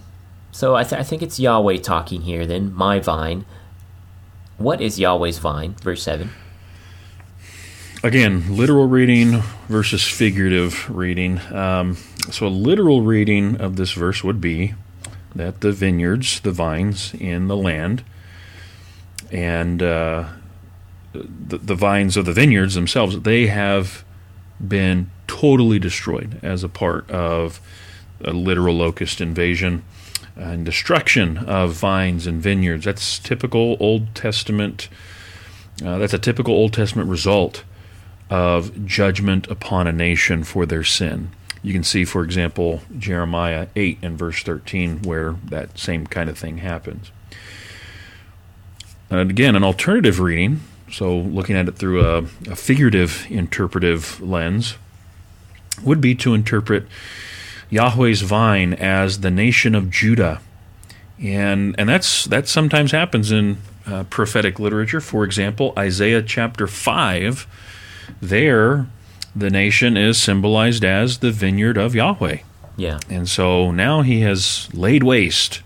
[0.52, 2.46] so I, th- I think it's Yahweh talking here.
[2.46, 3.46] Then my vine.
[4.58, 5.76] What is Yahweh's vine?
[5.82, 6.32] Verse seven.
[8.04, 11.40] Again, literal reading versus figurative reading.
[11.52, 11.98] Um,
[12.32, 14.76] so, a literal reading of this verse would be
[15.36, 18.04] that the vineyards, the vines in the land,
[19.32, 20.30] and uh,
[21.14, 24.04] the, the vines of the vineyards themselves, they have
[24.66, 27.60] been totally destroyed as a part of
[28.24, 29.84] a literal locust invasion
[30.36, 32.86] and destruction of vines and vineyards.
[32.86, 34.90] That's typical Old Testament.
[35.84, 37.64] Uh, that's a typical Old Testament result
[38.30, 41.32] of judgment upon a nation for their sin.
[41.64, 46.38] You can see, for example, Jeremiah 8 and verse 13, where that same kind of
[46.38, 47.12] thing happens.
[49.10, 52.18] And again, an alternative reading, so looking at it through a,
[52.50, 54.76] a figurative interpretive lens,
[55.84, 56.86] would be to interpret
[57.70, 60.42] Yahweh's vine as the nation of Judah.
[61.20, 65.02] And, and that's, that sometimes happens in uh, prophetic literature.
[65.02, 67.48] For example, Isaiah chapter 5,
[68.22, 68.88] there
[69.36, 72.40] the nation is symbolized as the vineyard of Yahweh.
[72.76, 73.00] Yeah.
[73.10, 75.62] And so now he has laid waste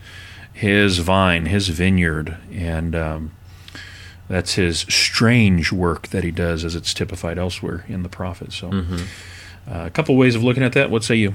[0.54, 3.32] his vine, his vineyard, and um,
[4.28, 8.58] that's his strange work that he does as it's typified elsewhere in the prophets.
[8.58, 9.72] So, mm-hmm.
[9.72, 10.92] uh, a couple ways of looking at that.
[10.92, 11.34] What say you?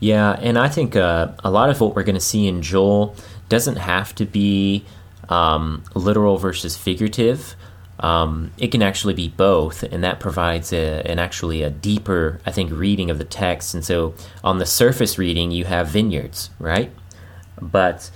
[0.00, 3.16] Yeah, and I think uh, a lot of what we're going to see in Joel
[3.48, 4.84] doesn't have to be
[5.28, 7.54] um, literal versus figurative.
[8.00, 12.50] Um, it can actually be both, and that provides a, an actually a deeper, I
[12.50, 13.72] think, reading of the text.
[13.74, 16.90] And so, on the surface reading, you have vineyards, right?
[17.60, 18.10] But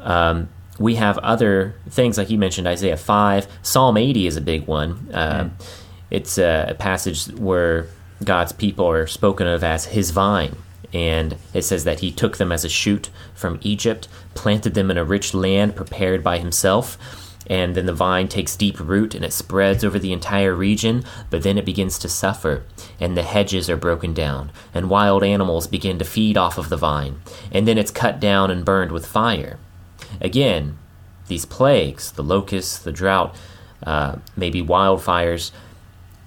[0.00, 4.66] um, we have other things like you mentioned, Isaiah five, Psalm eighty is a big
[4.66, 5.08] one.
[5.12, 5.50] Uh, mm.
[6.10, 7.86] It's a, a passage where
[8.22, 10.56] God's people are spoken of as His vine
[10.92, 14.98] and it says that he took them as a shoot from Egypt, planted them in
[14.98, 16.98] a rich land prepared by himself.
[17.48, 21.42] And then the vine takes deep root and it spreads over the entire region, but
[21.42, 22.62] then it begins to suffer,
[23.00, 26.76] and the hedges are broken down, and wild animals begin to feed off of the
[26.76, 27.20] vine,
[27.50, 29.58] and then it's cut down and burned with fire.
[30.20, 30.78] Again,
[31.26, 33.34] these plagues, the locusts, the drought,
[33.84, 35.50] uh, maybe wildfires,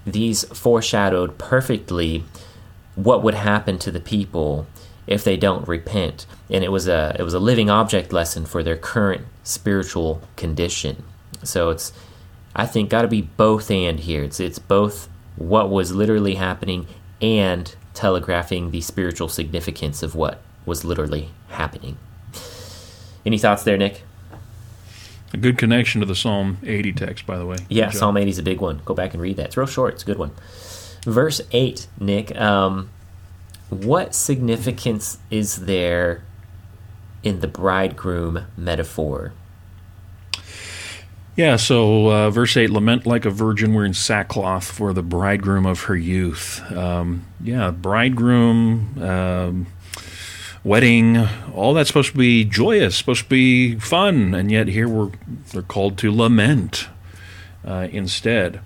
[0.06, 2.26] these foreshadowed perfectly
[2.96, 4.68] what would happen to the people
[5.08, 6.26] if they don't repent.
[6.50, 11.04] And it was a it was a living object lesson for their current spiritual condition.
[11.44, 11.94] So it's
[12.56, 14.24] I think got to be both and here.
[14.24, 16.88] It's it's both what was literally happening
[17.22, 21.98] and telegraphing the spiritual significance of what was literally happening.
[23.26, 24.04] Any thoughts there, Nick?
[25.34, 27.58] A good connection to the Psalm 80 text, by the way.
[27.68, 28.82] Yeah, Psalm 80 is a big one.
[28.86, 29.48] Go back and read that.
[29.48, 29.96] It's real short.
[29.96, 30.32] It's a good one.
[31.06, 32.90] Verse 8, Nick, um,
[33.70, 36.24] what significance is there
[37.22, 39.34] in the bridegroom metaphor?
[41.36, 45.84] Yeah, so uh, verse 8 Lament like a virgin wearing sackcloth for the bridegroom of
[45.84, 46.64] her youth.
[46.72, 49.68] Um, yeah, bridegroom, um,
[50.64, 51.18] wedding,
[51.54, 55.12] all that's supposed to be joyous, supposed to be fun, and yet here we're
[55.52, 56.88] they're called to lament
[57.64, 58.62] uh, instead.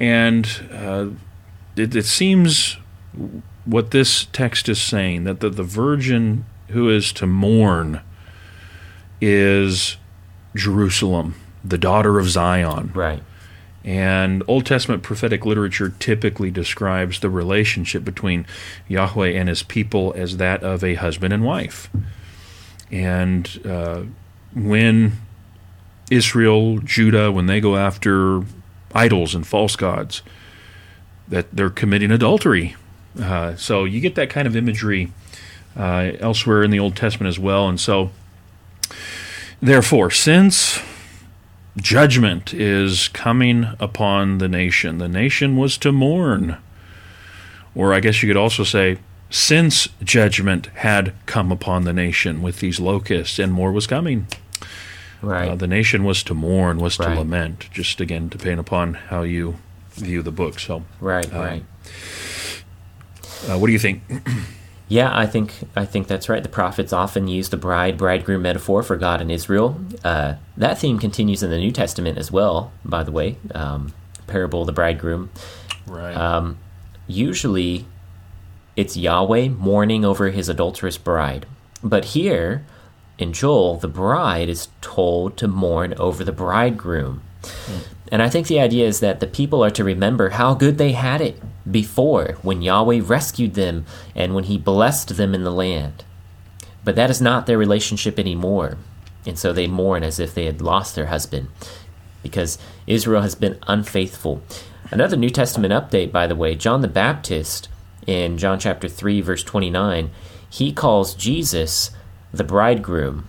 [0.00, 1.08] And uh,
[1.78, 2.76] it, it seems
[3.64, 8.00] what this text is saying that the, the virgin who is to mourn
[9.20, 9.96] is
[10.54, 12.92] Jerusalem the daughter of Zion.
[12.94, 13.22] Right.
[13.84, 18.46] And Old Testament prophetic literature typically describes the relationship between
[18.86, 21.88] Yahweh and his people as that of a husband and wife.
[22.90, 24.02] And uh,
[24.54, 25.12] when
[26.10, 28.42] Israel, Judah, when they go after
[28.94, 30.22] idols and false gods,
[31.28, 32.76] that they're committing adultery.
[33.20, 35.12] Uh, so you get that kind of imagery
[35.76, 37.68] uh, elsewhere in the Old Testament as well.
[37.68, 38.10] And so,
[39.60, 40.80] therefore, since
[41.80, 44.98] judgment is coming upon the nation.
[44.98, 46.58] The nation was to mourn.
[47.74, 48.98] Or I guess you could also say,
[49.30, 54.26] since judgment had come upon the nation with these locusts and more was coming.
[55.20, 55.50] Right.
[55.50, 57.08] Uh, the nation was to mourn, was right.
[57.08, 59.56] to lament, just again, depending upon how you
[60.00, 60.58] view the book.
[60.58, 61.64] So, right, uh, right.
[63.48, 64.02] Uh, what do you think?
[64.88, 66.42] Yeah, I think I think that's right.
[66.42, 69.78] The prophets often use the bride bridegroom metaphor for God and Israel.
[70.02, 72.72] Uh, that theme continues in the New Testament as well.
[72.84, 73.92] By the way, um,
[74.26, 75.30] parable of the bridegroom.
[75.86, 76.16] Right.
[76.16, 76.56] Um,
[77.06, 77.84] usually,
[78.76, 81.44] it's Yahweh mourning over his adulterous bride,
[81.82, 82.64] but here
[83.18, 87.22] in Joel, the bride is told to mourn over the bridegroom.
[87.42, 87.80] Mm.
[88.10, 90.92] And I think the idea is that the people are to remember how good they
[90.92, 91.40] had it
[91.70, 93.84] before when Yahweh rescued them
[94.14, 96.04] and when He blessed them in the land.
[96.84, 98.78] But that is not their relationship anymore.
[99.26, 101.48] And so they mourn as if they had lost their husband
[102.22, 104.42] because Israel has been unfaithful.
[104.90, 107.68] Another New Testament update, by the way, John the Baptist
[108.06, 110.10] in John chapter 3, verse 29,
[110.48, 111.90] he calls Jesus
[112.32, 113.26] the bridegroom.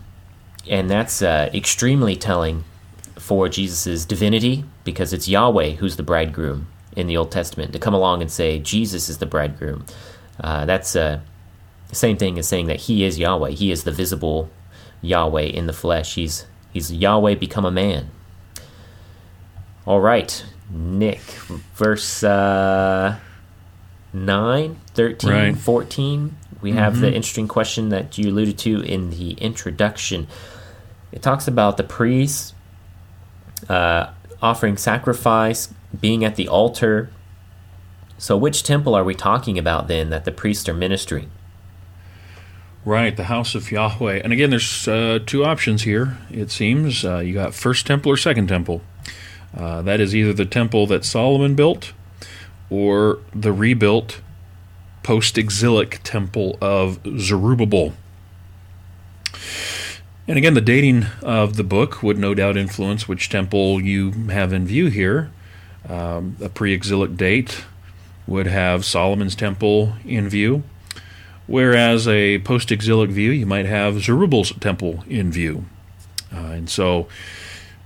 [0.70, 2.64] And that's uh, extremely telling
[3.20, 7.94] for Jesus' divinity because it's Yahweh who's the bridegroom in the Old Testament to come
[7.94, 9.86] along and say Jesus is the bridegroom.
[10.40, 11.20] Uh, that's uh,
[11.90, 13.52] the same thing as saying that He is Yahweh.
[13.52, 14.50] He is the visible
[15.02, 16.16] Yahweh in the flesh.
[16.16, 18.10] He's He's Yahweh become a man.
[19.86, 23.18] All right, Nick, verse uh,
[24.14, 25.58] 9, 13, right.
[25.58, 26.38] 14.
[26.62, 27.02] We have mm-hmm.
[27.02, 30.28] the interesting question that you alluded to in the introduction.
[31.12, 32.54] It talks about the priests
[33.70, 34.12] uh,
[34.42, 37.10] offering sacrifice, being at the altar.
[38.18, 41.32] So, which temple are we talking about then that the priests are ministering?
[42.86, 44.22] Right, the house of Yahweh.
[44.24, 47.04] And again, there's uh, two options here, it seems.
[47.04, 48.82] Uh, you got first temple or second temple.
[49.56, 51.94] Uh, that is either the temple that Solomon built
[52.70, 54.22] or the rebuilt
[55.04, 57.94] post exilic temple of Zerubbabel.
[60.30, 64.54] And again, the dating of the book would no doubt influence which temple you have
[64.54, 65.32] in view here.
[65.88, 67.64] Um, a pre exilic date
[68.28, 70.62] would have Solomon's temple in view,
[71.48, 75.66] whereas a post exilic view, you might have Zerubbabel's temple in view.
[76.32, 77.08] Uh, and so,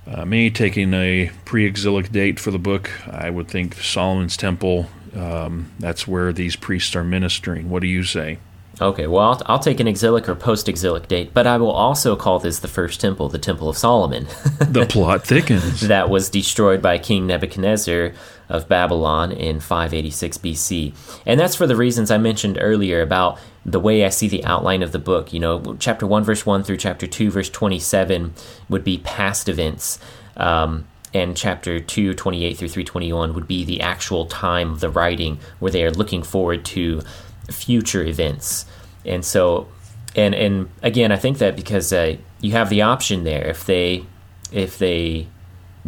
[0.06, 4.90] uh, me taking a pre exilic date for the book, I would think Solomon's temple,
[5.16, 7.70] um, that's where these priests are ministering.
[7.70, 8.36] What do you say?
[8.80, 12.16] Okay, well, I'll, I'll, take an exilic or post exilic date, but I will also
[12.16, 14.24] call this the first temple, the Temple of Solomon.
[14.58, 15.82] the plot thickens.
[15.82, 18.12] that was destroyed by King Nebuchadnezzar
[18.48, 20.94] of Babylon in 586 BC.
[21.24, 24.82] And that's for the reasons I mentioned earlier about the way I see the outline
[24.82, 25.32] of the book.
[25.32, 28.34] You know, chapter 1, verse 1 through chapter 2, verse 27
[28.68, 29.98] would be past events.
[30.36, 35.38] Um, and chapter 2, 28 through 321 would be the actual time of the writing
[35.60, 37.02] where they are looking forward to
[37.50, 38.66] future events.
[39.04, 39.68] And so,
[40.16, 44.06] and and again, I think that because uh, you have the option there, if they
[44.52, 45.28] if they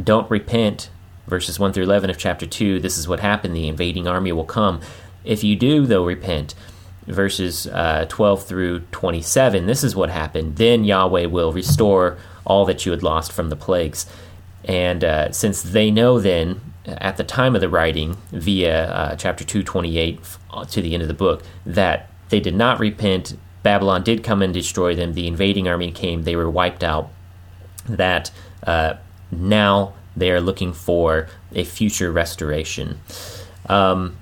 [0.02, 0.90] don't repent,
[1.26, 4.44] verses one through eleven of chapter two, this is what happened: the invading army will
[4.44, 4.80] come.
[5.24, 6.54] If you do, though, repent,
[7.06, 10.56] verses uh, twelve through twenty-seven, this is what happened.
[10.56, 14.06] Then Yahweh will restore all that you had lost from the plagues.
[14.64, 19.44] And uh, since they know then at the time of the writing, via uh, chapter
[19.44, 20.20] 228
[20.50, 23.36] uh, to the end of the book, that they did not repent.
[23.62, 25.14] Babylon did come and destroy them.
[25.14, 26.22] The invading army came.
[26.22, 27.10] They were wiped out.
[27.88, 28.30] That
[28.64, 28.94] uh,
[29.30, 33.00] now they are looking for a future restoration.
[33.68, 34.16] Um,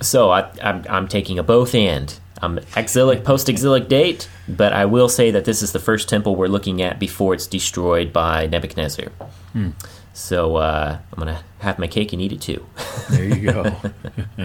[0.00, 2.18] so I, am taking a both and.
[2.42, 6.36] I'm exilic, post exilic date, but I will say that this is the first temple
[6.36, 9.08] we're looking at before it's destroyed by Nebuchadnezzar.
[9.52, 9.70] Hmm.
[10.16, 12.64] So uh, I'm going to have my cake and eat it too.
[13.10, 13.76] There you go.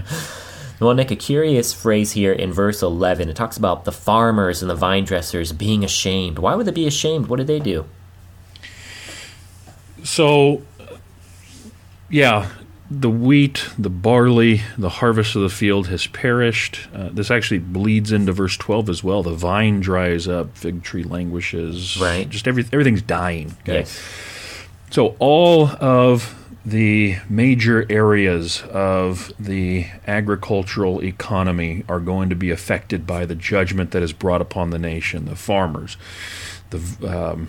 [0.81, 3.29] well, Nick, a curious phrase here in verse 11.
[3.29, 6.39] It talks about the farmers and the vine dressers being ashamed.
[6.39, 7.27] Why would they be ashamed?
[7.27, 7.85] What did they do?
[10.03, 10.61] So,
[12.09, 12.51] yeah,
[12.91, 16.89] the wheat, the barley, the harvest of the field has perished.
[16.93, 19.23] Uh, this actually bleeds into verse 12 as well.
[19.23, 21.97] The vine dries up, fig tree languishes.
[21.97, 22.29] Right.
[22.29, 23.55] Just every, everything's dying.
[23.61, 23.79] Okay?
[23.79, 24.03] Yes.
[24.91, 33.07] So, all of the major areas of the agricultural economy are going to be affected
[33.07, 35.95] by the judgment that is brought upon the nation the farmers,
[36.71, 37.47] the, um,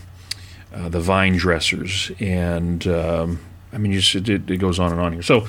[0.72, 3.40] uh, the vine dressers, and um,
[3.72, 5.22] I mean, it, it, goes on and on here.
[5.22, 5.48] So,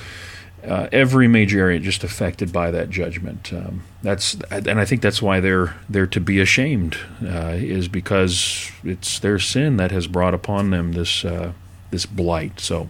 [0.68, 3.54] uh, every major area just affected by that judgment.
[3.54, 8.72] Um, that's and I think that's why they're they're to be ashamed uh, is because
[8.84, 11.54] it's their sin that has brought upon them this uh,
[11.94, 12.60] this blight.
[12.60, 12.90] So,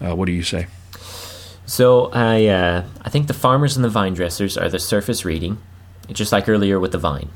[0.00, 0.66] uh, what do you say?
[1.64, 5.58] So I uh, I think the farmers and the vine dressers are the surface reading,
[6.10, 7.30] just like earlier with the vine.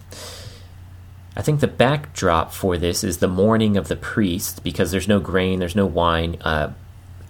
[1.37, 5.21] I think the backdrop for this is the mourning of the priest because there's no
[5.21, 6.39] grain, there's no wine.
[6.41, 6.73] Uh,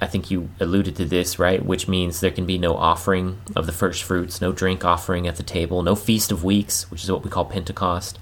[0.01, 1.65] I think you alluded to this, right?
[1.65, 5.37] Which means there can be no offering of the first fruits, no drink offering at
[5.37, 8.19] the table, no feast of weeks, which is what we call Pentecost.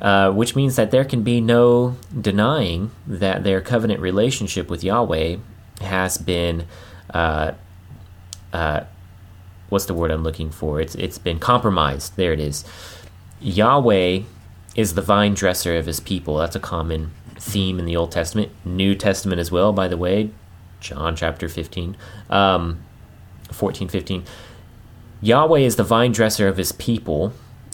[0.00, 5.36] Uh, which means that there can be no denying that their covenant relationship with Yahweh
[5.82, 6.64] has been,
[7.12, 7.52] uh,
[8.54, 8.80] uh,
[9.68, 10.80] what's the word I'm looking for?
[10.80, 12.16] It's it's been compromised.
[12.16, 12.64] There it is.
[13.40, 14.22] Yahweh
[14.74, 16.38] is the vine dresser of His people.
[16.38, 19.72] That's a common theme in the Old Testament, New Testament as well.
[19.72, 20.30] By the way,
[20.80, 21.96] John chapter 15,
[22.28, 22.80] um,
[23.50, 24.24] 14, 15.
[25.22, 27.32] Yahweh is the vine dresser of his people,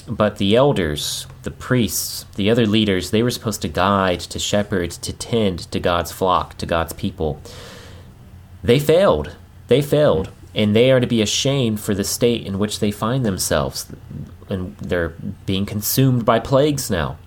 [0.08, 4.90] but the elders, the priests, the other leaders, they were supposed to guide, to shepherd,
[4.92, 7.40] to tend to God's flock, to God's people.
[8.62, 9.36] They failed.
[9.68, 10.30] They failed.
[10.54, 13.86] And they are to be ashamed for the state in which they find themselves.
[14.48, 17.18] And they're being consumed by plagues now.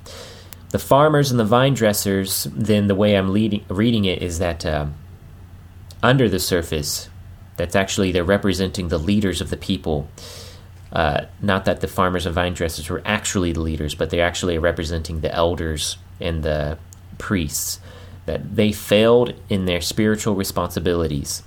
[0.72, 4.66] The farmers and the vine dressers, then the way I'm leading, reading it is that.
[4.66, 4.88] Uh,
[6.02, 7.10] under the surface,
[7.58, 10.08] that's actually they're representing the leaders of the people.
[10.92, 14.58] Uh, not that the farmers and vine dressers were actually the leaders, but they're actually
[14.58, 16.78] representing the elders and the
[17.18, 17.80] priests.
[18.26, 21.44] That they failed in their spiritual responsibilities.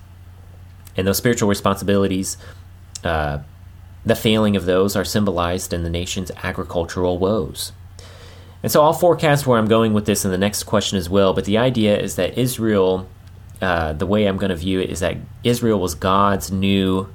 [0.97, 2.37] And those spiritual responsibilities,
[3.05, 3.39] uh,
[4.05, 7.73] the failing of those are symbolized in the nation's agricultural woes.
[8.63, 11.33] And so I'll forecast where I'm going with this in the next question as well,
[11.35, 13.09] but the idea is that Israel
[13.63, 17.09] uh, the way I'm going to view it is that Israel was God's new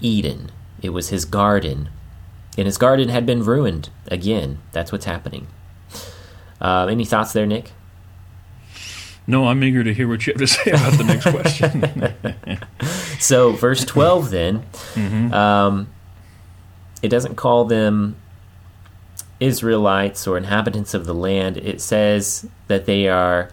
[0.00, 0.50] Eden.
[0.82, 1.88] It was his garden.
[2.56, 4.58] And his garden had been ruined again.
[4.72, 5.46] That's what's happening.
[6.60, 7.72] Uh, any thoughts there, Nick?
[9.26, 13.18] No, I'm eager to hear what you have to say about the next question.
[13.20, 14.60] so, verse 12 then,
[14.94, 15.32] mm-hmm.
[15.34, 15.88] um,
[17.02, 18.16] it doesn't call them
[19.38, 21.58] Israelites or inhabitants of the land.
[21.58, 23.50] It says that they are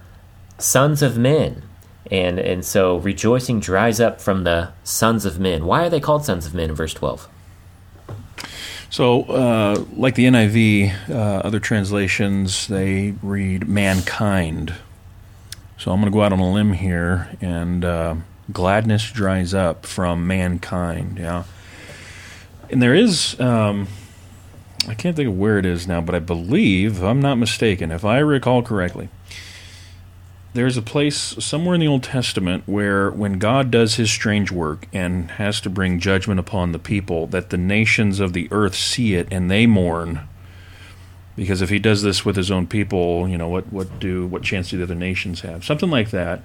[0.57, 1.63] sons of men
[2.11, 5.65] and and so rejoicing dries up from the sons of men.
[5.65, 7.27] Why are they called sons of men in verse twelve?
[8.89, 14.73] So, uh, like the NIV, uh, other translations they read mankind.
[15.77, 18.15] So I'm going to go out on a limb here, and uh,
[18.53, 21.17] gladness dries up from mankind.
[21.17, 21.43] Yeah,
[22.69, 23.37] and there is.
[23.39, 23.87] Um,
[24.87, 27.91] I can't think of where it is now, but I believe, if I'm not mistaken,
[27.91, 29.09] if I recall correctly,
[30.55, 34.87] there's a place somewhere in the Old Testament where when God does his strange work
[34.93, 39.15] and has to bring judgment upon the people, that the nations of the earth see
[39.15, 40.21] it and they mourn.
[41.35, 44.43] Because if he does this with his own people, you know, what, what do what
[44.43, 45.65] chance do the other nations have?
[45.65, 46.41] Something like that.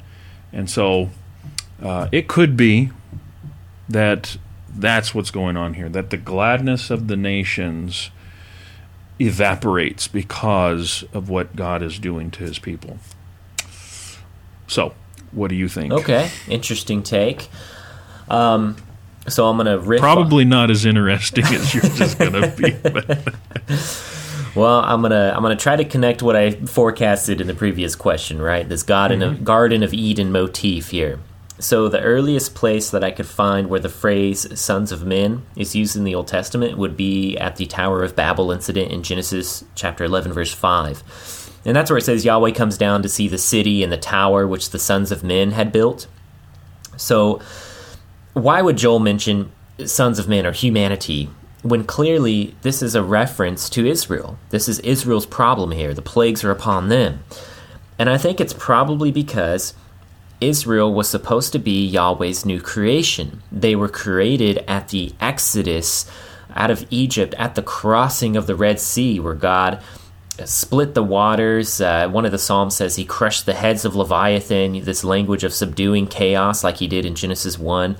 [0.52, 1.10] And so
[1.80, 2.90] uh, it could be
[3.88, 4.38] that
[4.68, 8.10] that's what's going on here, that the gladness of the nations
[9.20, 12.98] evaporates because of what God is doing to his people.
[14.70, 14.94] So,
[15.32, 15.92] what do you think?
[15.92, 17.48] Okay, interesting take.
[18.28, 18.76] Um,
[19.26, 20.00] so I'm gonna riff.
[20.00, 20.50] Probably on.
[20.50, 22.76] not as interesting as you're just gonna be.
[24.54, 28.40] well, I'm gonna I'm gonna try to connect what I forecasted in the previous question.
[28.40, 29.34] Right, this garden mm-hmm.
[29.34, 31.18] of Garden of Eden motif here.
[31.58, 35.74] So the earliest place that I could find where the phrase "sons of men" is
[35.74, 39.64] used in the Old Testament would be at the Tower of Babel incident in Genesis
[39.74, 41.02] chapter 11, verse five.
[41.64, 44.46] And that's where it says Yahweh comes down to see the city and the tower
[44.46, 46.06] which the sons of men had built.
[46.96, 47.40] So,
[48.32, 49.52] why would Joel mention
[49.84, 51.28] sons of men or humanity
[51.62, 54.38] when clearly this is a reference to Israel?
[54.50, 55.92] This is Israel's problem here.
[55.92, 57.22] The plagues are upon them.
[57.98, 59.74] And I think it's probably because
[60.40, 63.42] Israel was supposed to be Yahweh's new creation.
[63.52, 66.10] They were created at the Exodus
[66.54, 69.82] out of Egypt, at the crossing of the Red Sea, where God
[70.46, 71.80] split the waters.
[71.80, 75.52] Uh, one of the Psalms says he crushed the heads of Leviathan, this language of
[75.52, 77.96] subduing chaos, like he did in Genesis 1.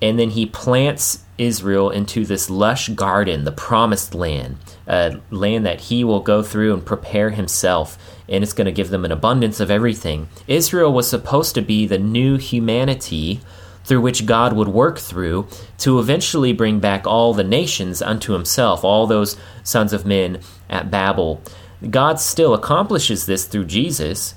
[0.00, 4.56] And then he plants Israel into this lush garden, the promised land,
[4.86, 7.98] a land that he will go through and prepare himself,
[8.28, 10.28] and it's going to give them an abundance of everything.
[10.46, 13.40] Israel was supposed to be the new humanity
[13.84, 15.48] through which God would work through
[15.78, 20.90] to eventually bring back all the nations unto himself, all those sons of men at
[20.90, 21.40] Babel.
[21.90, 24.34] God still accomplishes this through Jesus,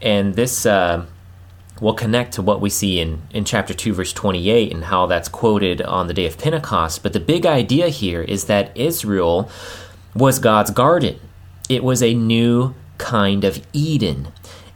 [0.00, 1.06] and this uh,
[1.80, 5.28] will connect to what we see in, in chapter 2, verse 28, and how that's
[5.28, 7.02] quoted on the day of Pentecost.
[7.02, 9.50] But the big idea here is that Israel
[10.14, 11.18] was God's garden,
[11.68, 14.28] it was a new kind of Eden.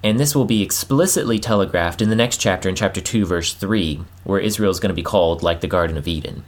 [0.03, 4.01] And this will be explicitly telegraphed in the next chapter, in chapter 2, verse 3,
[4.25, 6.43] where Israel is going to be called like the Garden of Eden.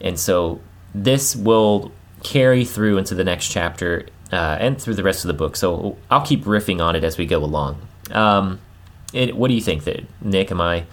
[0.00, 0.60] And so
[0.94, 1.92] this will
[2.24, 5.54] carry through into the next chapter uh, and through the rest of the book.
[5.54, 7.80] So I'll keep riffing on it as we go along.
[8.10, 8.60] Um,
[9.12, 10.50] it, what do you think, that Nick?
[10.50, 10.86] Am I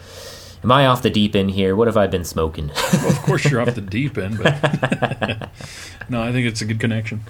[0.64, 1.76] am I off the deep end here?
[1.76, 2.68] What have I been smoking?
[2.94, 4.54] well, of course you're off the deep end, but
[6.10, 7.22] no, I think it's a good connection.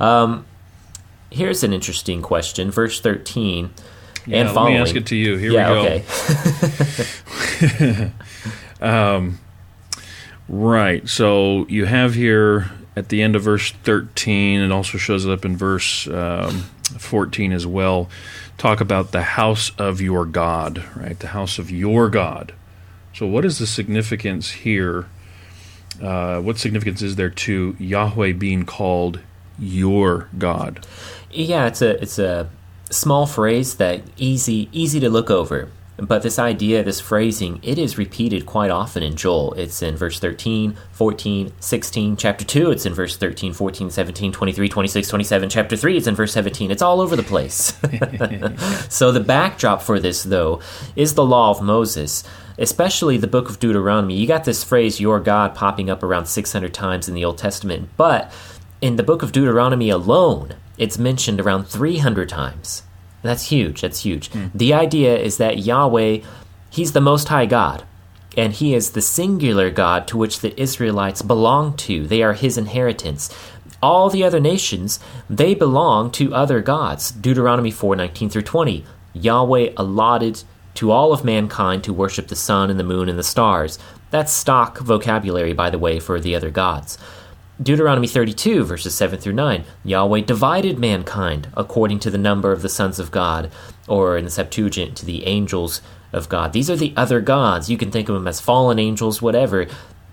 [0.00, 0.46] Um,
[1.30, 3.74] here's an interesting question, verse thirteen
[4.26, 4.74] yeah, and following.
[4.74, 5.36] Let me ask it to you.
[5.36, 6.02] Here yeah, we go.
[7.66, 8.12] Okay.
[8.80, 9.38] um,
[10.48, 11.06] right.
[11.08, 15.56] So you have here at the end of verse 13, it also shows up in
[15.56, 16.60] verse um,
[16.98, 18.08] 14 as well.
[18.56, 21.18] Talk about the house of your God, right?
[21.18, 22.54] The house of your God.
[23.12, 25.06] So, what is the significance here?
[26.02, 29.20] Uh, what significance is there to Yahweh being called
[29.58, 30.86] your God?
[31.30, 32.48] Yeah, it's a it's a
[32.90, 35.70] small phrase that easy easy to look over.
[35.98, 39.54] But this idea, this phrasing, it is repeated quite often in Joel.
[39.54, 42.16] It's in verse 13, 14, 16.
[42.16, 45.48] Chapter 2, it's in verse 13, 14, 17, 23, 26, 27.
[45.48, 46.70] Chapter 3, it's in verse 17.
[46.70, 47.72] It's all over the place.
[48.94, 50.60] so the backdrop for this, though,
[50.96, 52.24] is the law of Moses,
[52.58, 54.16] especially the book of Deuteronomy.
[54.16, 57.88] You got this phrase, your God, popping up around 600 times in the Old Testament.
[57.96, 58.30] But
[58.82, 62.82] in the book of Deuteronomy alone, it's mentioned around 300 times.
[63.26, 63.80] That's huge.
[63.80, 64.30] That's huge.
[64.30, 64.50] Mm.
[64.54, 66.20] The idea is that Yahweh,
[66.70, 67.84] He's the Most High God,
[68.36, 72.06] and He is the singular God to which the Israelites belong to.
[72.06, 73.34] They are His inheritance.
[73.82, 74.98] All the other nations,
[75.28, 77.10] they belong to other gods.
[77.10, 78.84] Deuteronomy 4 19 through 20.
[79.12, 80.42] Yahweh allotted
[80.74, 83.78] to all of mankind to worship the sun and the moon and the stars.
[84.10, 86.98] That's stock vocabulary, by the way, for the other gods.
[87.62, 92.68] Deuteronomy 32, verses 7 through 9 Yahweh divided mankind according to the number of the
[92.68, 93.50] sons of God,
[93.88, 95.80] or in the Septuagint, to the angels
[96.12, 96.52] of God.
[96.52, 97.70] These are the other gods.
[97.70, 99.66] You can think of them as fallen angels, whatever,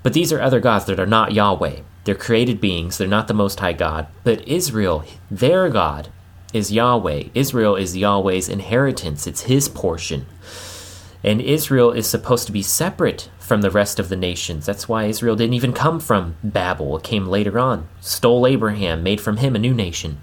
[0.03, 1.81] but these are other gods that are not Yahweh.
[2.05, 4.07] They're created beings, they're not the Most High God.
[4.23, 6.07] But Israel, their God,
[6.53, 7.25] is Yahweh.
[7.33, 10.27] Israel is Yahweh's inheritance, it's his portion.
[11.25, 14.65] And Israel is supposed to be separate from the rest of the nations.
[14.65, 16.95] That's why Israel didn't even come from Babel.
[16.95, 17.89] It came later on.
[17.99, 20.19] Stole Abraham, made from him a new nation.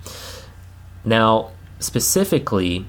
[1.04, 2.86] Now, specifically,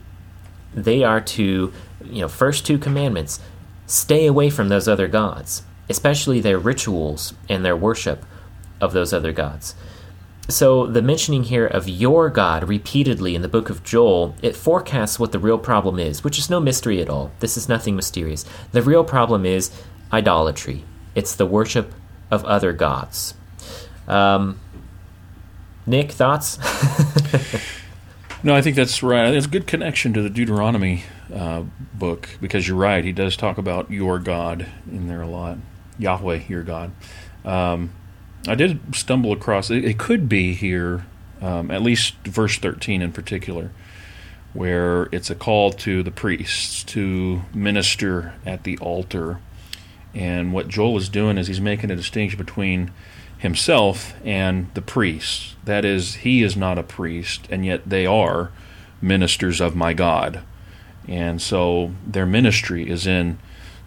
[0.74, 1.74] they are to,
[2.06, 3.42] you know, first two commandments
[3.88, 8.26] stay away from those other gods, especially their rituals and their worship
[8.80, 9.76] of those other gods.
[10.48, 15.20] So, the mentioning here of your God repeatedly in the book of Joel, it forecasts
[15.20, 17.32] what the real problem is, which is no mystery at all.
[17.40, 18.44] This is nothing mysterious.
[18.72, 19.72] The real problem is
[20.12, 20.84] idolatry,
[21.16, 21.94] it's the worship
[22.30, 23.34] of other gods.
[24.08, 24.60] Um,
[25.86, 26.58] Nick, thoughts?
[28.44, 29.34] no, I think that's right.
[29.34, 31.04] It's a good connection to the Deuteronomy
[31.34, 33.04] uh, book because you're right.
[33.04, 35.58] He does talk about your God in there a lot.
[35.98, 36.92] Yahweh, your God.
[37.46, 37.92] Um,
[38.48, 39.86] I did stumble across it.
[39.86, 41.06] It could be here,
[41.42, 43.72] um, at least verse 13 in particular,
[44.54, 49.40] where it's a call to the priests to minister at the altar.
[50.14, 52.92] And what Joel is doing is he's making a distinction between
[53.38, 55.56] himself and the priests.
[55.64, 58.52] That is, he is not a priest, and yet they are
[59.02, 60.44] ministers of my God.
[61.08, 63.40] And so their ministry is in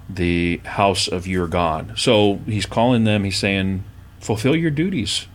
[0.08, 1.98] the house of your God.
[1.98, 3.84] So he's calling them, he's saying,
[4.20, 5.26] fulfill your duties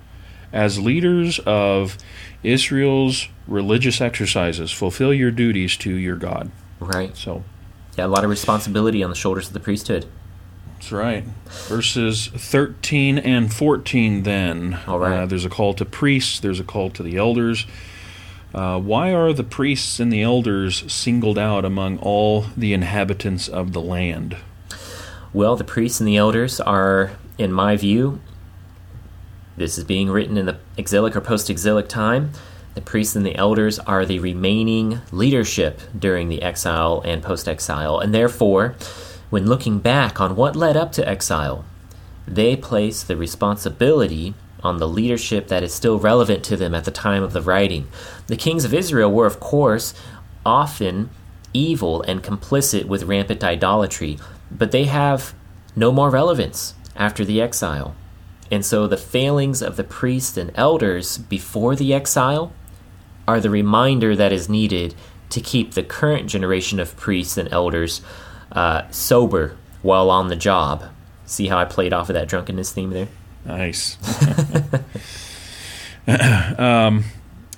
[0.51, 1.97] as leaders of
[2.43, 4.71] Israel's religious exercises.
[4.71, 6.51] Fulfill your duties to your God.
[6.79, 7.15] Right.
[7.15, 7.43] So,
[7.97, 10.07] yeah, a lot of responsibility on the shoulders of the priesthood.
[10.79, 11.25] That's right.
[11.67, 14.79] Verses 13 and 14, then.
[14.87, 15.19] All right.
[15.19, 17.67] Uh, there's a call to priests, there's a call to the elders.
[18.53, 23.73] Uh, why are the priests and the elders singled out among all the inhabitants of
[23.73, 24.37] the land?
[25.33, 28.21] Well, the priests and the elders are, in my view,
[29.57, 32.31] this is being written in the exilic or post exilic time.
[32.75, 37.99] The priests and the elders are the remaining leadership during the exile and post exile,
[37.99, 38.75] and therefore,
[39.29, 41.65] when looking back on what led up to exile,
[42.27, 46.91] they place the responsibility on the leadership that is still relevant to them at the
[46.91, 47.87] time of the writing.
[48.27, 49.93] The kings of Israel were, of course,
[50.45, 51.09] often
[51.53, 54.19] evil and complicit with rampant idolatry,
[54.51, 55.33] but they have
[55.75, 57.95] no more relevance after the exile.
[58.51, 62.51] And so the failings of the priests and elders before the exile
[63.27, 64.95] are the reminder that is needed
[65.29, 68.01] to keep the current generation of priests and elders
[68.51, 70.85] uh, sober while on the job.
[71.25, 73.07] See how I played off of that drunkenness theme there?
[73.45, 73.97] Nice.
[76.59, 77.03] um,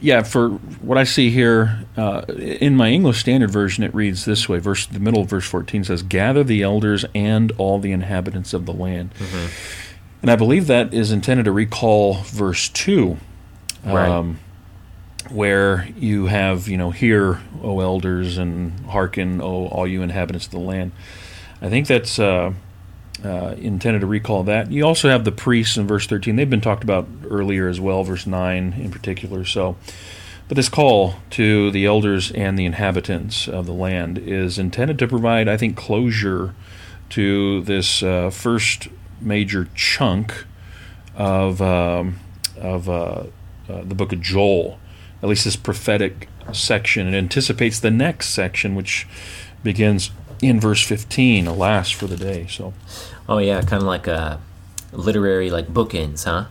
[0.02, 4.50] yeah, for what I see here uh, in my English Standard Version, it reads this
[4.50, 8.54] way: verse the middle of verse fourteen says, "Gather the elders and all the inhabitants
[8.54, 9.48] of the land." Mm-hmm.
[10.24, 13.18] And I believe that is intended to recall verse two,
[13.86, 14.36] um, right.
[15.32, 20.52] Where you have, you know, hear, O elders, and hearken, O all you inhabitants of
[20.52, 20.92] the land.
[21.62, 22.20] I think that's.
[22.20, 22.54] Uh,
[23.24, 24.72] uh, intended to recall that.
[24.72, 26.36] You also have the priests in verse 13.
[26.36, 29.46] They've been talked about earlier as well, verse 9 in particular.
[29.46, 29.76] So,
[30.48, 35.08] but this call to the elders and the inhabitants of the land is intended to
[35.08, 36.54] provide, I think, closure
[37.10, 38.88] to this uh, first
[39.20, 40.46] major chunk
[41.16, 42.20] of um,
[42.58, 43.26] of uh,
[43.70, 44.80] uh the book of Joel.
[45.22, 47.08] At least this prophetic section.
[47.08, 49.08] It anticipates the next section, which
[49.64, 50.12] begins
[50.42, 52.48] in verse 15, alas for the day.
[52.50, 52.74] So,
[53.30, 54.42] oh yeah, kind of like a
[54.92, 56.46] literary like bookends, huh?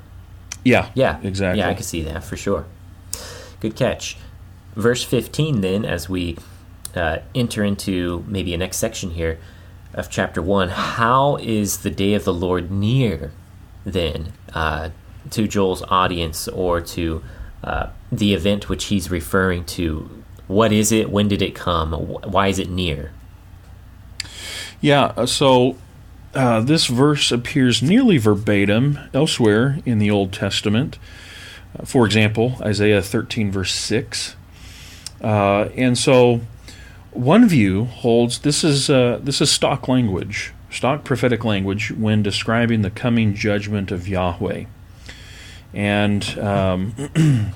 [0.65, 1.61] Yeah, yeah, exactly.
[1.61, 2.67] Yeah, I can see that for sure.
[3.61, 4.17] Good catch.
[4.77, 6.37] Verse 15, then, as we
[6.95, 9.39] uh, enter into maybe a next section here
[9.95, 13.33] of chapter 1, how is the day of the Lord near
[13.85, 14.91] then uh,
[15.31, 17.23] to Joel's audience or to
[17.63, 20.23] uh, the event which he's referring to?
[20.47, 21.11] What is it?
[21.11, 21.93] When did it come?
[21.93, 23.13] Why is it near?
[24.81, 25.77] Yeah, uh, so
[26.35, 30.99] uh, this verse appears nearly verbatim elsewhere in the Old Testament.
[31.79, 34.37] Uh, for example, Isaiah 13, verse 6.
[35.23, 36.41] Uh, and so
[37.13, 42.91] one view holds this is, this is stock language, stock prophetic language, when describing the
[42.91, 44.65] coming judgment of Yahweh.
[45.73, 46.95] And um,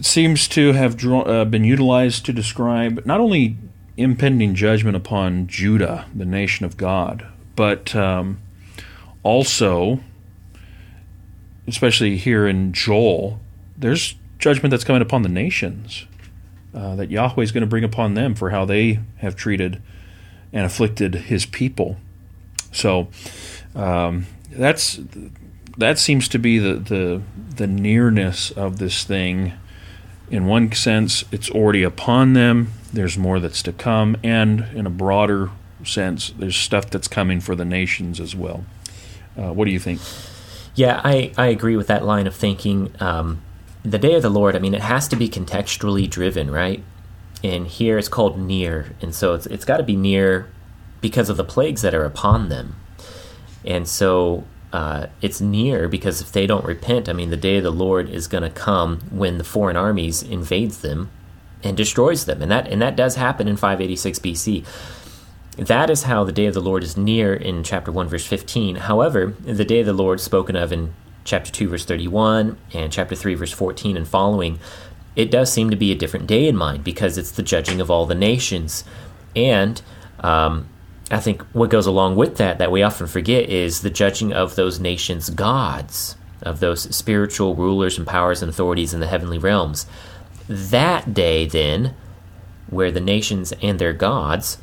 [0.00, 3.56] seems to have draw, uh, been utilized to describe not only
[3.96, 8.38] impending judgment upon Judah, the nation of God, but um,
[9.22, 10.00] also,
[11.66, 13.40] especially here in Joel,
[13.76, 16.06] there's judgment that's coming upon the nations
[16.72, 19.82] uh, that Yahweh is going to bring upon them for how they have treated
[20.52, 21.96] and afflicted His people.
[22.72, 23.08] So
[23.74, 25.00] um, that's
[25.78, 27.22] that seems to be the, the
[27.56, 29.54] the nearness of this thing.
[30.30, 34.90] In one sense, it's already upon them there's more that's to come, and in a
[34.90, 35.50] broader
[35.84, 38.64] sense, there's stuff that's coming for the nations as well.
[39.36, 40.00] Uh, what do you think?
[40.74, 42.92] Yeah, I, I agree with that line of thinking.
[43.00, 43.42] Um,
[43.82, 46.82] the day of the Lord, I mean, it has to be contextually driven, right?
[47.44, 50.50] And here it's called near, and so it's it's got to be near
[51.00, 52.74] because of the plagues that are upon them.
[53.64, 57.62] And so uh, it's near because if they don't repent, I mean, the day of
[57.62, 61.10] the Lord is going to come when the foreign armies invades them
[61.62, 62.42] and destroys them.
[62.42, 64.66] And that and that does happen in 586 BC.
[65.56, 68.76] That is how the day of the Lord is near in chapter 1 verse 15.
[68.76, 70.92] However, the day of the Lord spoken of in
[71.24, 74.60] chapter 2 verse 31 and chapter 3 verse 14 and following,
[75.16, 77.90] it does seem to be a different day in mind because it's the judging of
[77.90, 78.84] all the nations.
[79.34, 79.82] And
[80.20, 80.68] um,
[81.10, 84.56] I think what goes along with that that we often forget is the judging of
[84.56, 89.86] those nations' gods, of those spiritual rulers and powers and authorities in the heavenly realms.
[90.48, 91.94] That day, then,
[92.68, 94.58] where the nations and their gods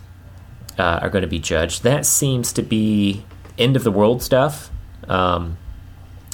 [0.78, 3.26] uh, are going to be judged, that seems to be
[3.58, 4.70] end of the world stuff.
[5.08, 5.58] Um,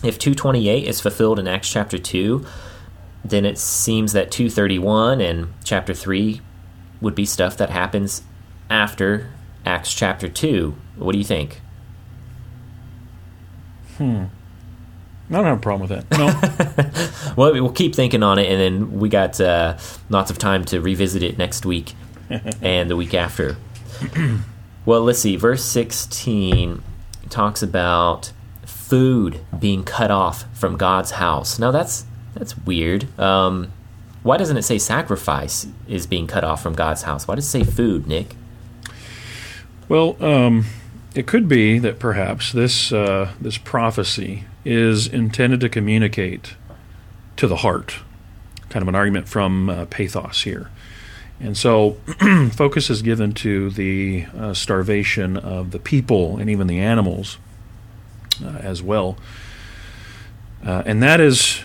[0.03, 2.45] if 228 is fulfilled in Acts chapter 2,
[3.23, 6.41] then it seems that 231 and chapter 3
[6.99, 8.23] would be stuff that happens
[8.69, 9.29] after
[9.65, 10.75] Acts chapter 2.
[10.97, 11.61] What do you think?
[13.97, 14.25] Hmm.
[15.29, 16.17] I don't have a problem with that.
[16.17, 17.33] No.
[17.37, 19.77] well, we'll keep thinking on it, and then we got uh,
[20.09, 21.93] lots of time to revisit it next week
[22.61, 23.55] and the week after.
[24.85, 25.37] well, let's see.
[25.37, 26.83] Verse 16
[27.29, 28.33] talks about
[28.65, 31.57] food being cut off from God's house.
[31.59, 33.07] Now, that's That's weird.
[33.19, 33.71] Um,
[34.23, 37.27] why doesn't it say sacrifice is being cut off from God's house?
[37.27, 38.35] Why does it say food, Nick?
[39.91, 40.67] Well, um,
[41.15, 46.55] it could be that perhaps this uh, this prophecy is intended to communicate
[47.35, 47.95] to the heart,
[48.69, 50.69] kind of an argument from uh, pathos here.
[51.41, 51.97] And so,
[52.53, 57.37] focus is given to the uh, starvation of the people and even the animals
[58.41, 59.17] uh, as well.
[60.65, 61.63] Uh, and that is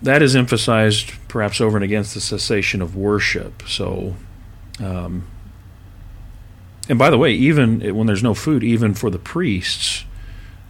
[0.00, 3.64] that is emphasized perhaps over and against the cessation of worship.
[3.68, 4.16] So,
[4.80, 5.26] um,
[6.88, 10.04] and by the way, even when there's no food, even for the priests,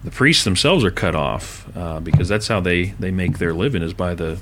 [0.02, 3.82] the priests themselves are cut off uh, because that's how they, they make their living
[3.82, 4.38] is by the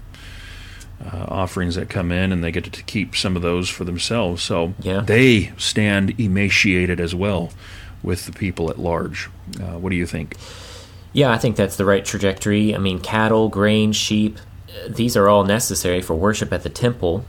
[1.04, 4.42] uh, offerings that come in, and they get to keep some of those for themselves.
[4.42, 5.00] So Yeah.
[5.00, 7.50] they stand emaciated as well
[8.02, 9.28] with the people at large.
[9.60, 10.36] Uh, what do you think?
[11.12, 12.74] Yeah, I think that's the right trajectory.
[12.74, 14.38] I mean, cattle, grain, sheep,
[14.88, 17.24] these are all necessary for worship at the temple,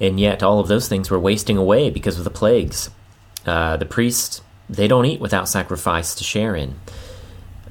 [0.00, 2.90] and yet all of those things were wasting away because of the plagues.
[3.48, 6.78] Uh, the priests, they don't eat without sacrifice to share in.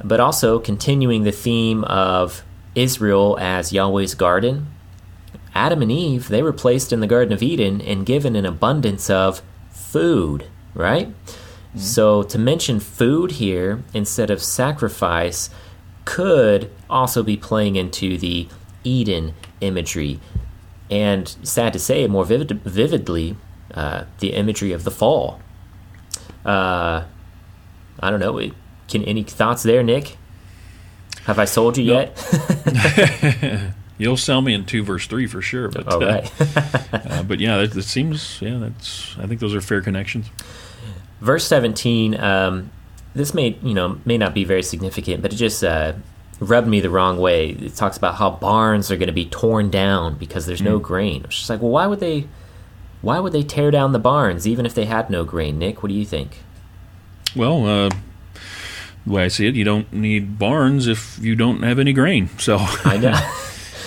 [0.03, 4.67] But also, continuing the theme of Israel as Yahweh's garden,
[5.53, 9.09] Adam and Eve, they were placed in the Garden of Eden and given an abundance
[9.09, 11.13] of food, right?
[11.75, 15.49] So to mention food here instead of sacrifice
[16.05, 18.47] could also be playing into the
[18.83, 20.19] Eden imagery.
[20.89, 23.35] And sad to say, more vivid, vividly,
[23.73, 25.39] uh, the imagery of the fall.
[26.47, 27.03] Uh,
[27.99, 28.39] I don't know.
[28.87, 30.17] Can any thoughts there, Nick?
[31.25, 31.99] Have I sold you No.
[31.99, 33.73] yet?
[33.99, 35.69] You'll sell me in two verse three for sure.
[35.69, 36.21] But All uh,
[36.93, 38.57] uh, but yeah, that, that seems yeah.
[38.59, 40.27] That's I think those are fair connections.
[41.19, 42.69] verse 17 um,
[43.15, 45.93] this may you know may not be very significant but it just uh,
[46.39, 49.71] rubbed me the wrong way it talks about how barns are going to be torn
[49.71, 52.27] down because there's no grain it's just like well why would they
[53.01, 55.59] why would they tear down the barns even if they had no grain?
[55.59, 56.39] Nick what do you think?
[57.35, 57.89] Well, uh,
[59.05, 62.29] the way I see it, you don't need barns if you don't have any grain.
[62.37, 62.57] So.
[62.57, 63.11] Uh, i know.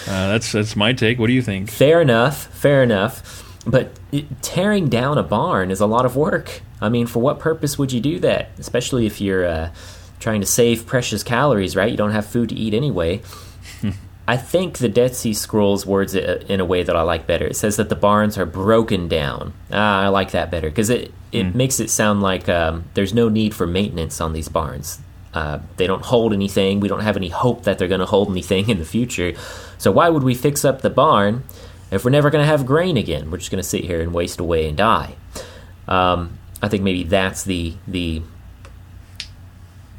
[0.06, 1.20] That's that's my take.
[1.20, 1.70] What do you think?
[1.70, 3.44] fair enough fair enough.
[3.66, 6.62] But it, tearing down a barn is a lot of work.
[6.80, 8.48] I mean for what purpose would you do that?
[8.58, 9.70] Especially if you're uh,
[10.18, 11.90] trying to save precious calories right?
[11.90, 13.20] You don't have food to eat anyway
[14.30, 17.46] I think the Dead Sea Scrolls words it in a way that I like better.
[17.46, 19.54] It says that the barns are broken down.
[19.72, 23.28] Ah, I like that better because it, it makes it sound like um, there's no
[23.28, 25.00] need for maintenance on these barns.
[25.34, 26.78] Uh, they don't hold anything.
[26.78, 29.32] We don't have any hope that they're going to hold anything in the future.
[29.78, 31.42] So why would we fix up the barn
[31.90, 33.32] if we're never going to have grain again?
[33.32, 35.16] We're just going to sit here and waste away and die.
[35.88, 38.22] Um, I think maybe that's the the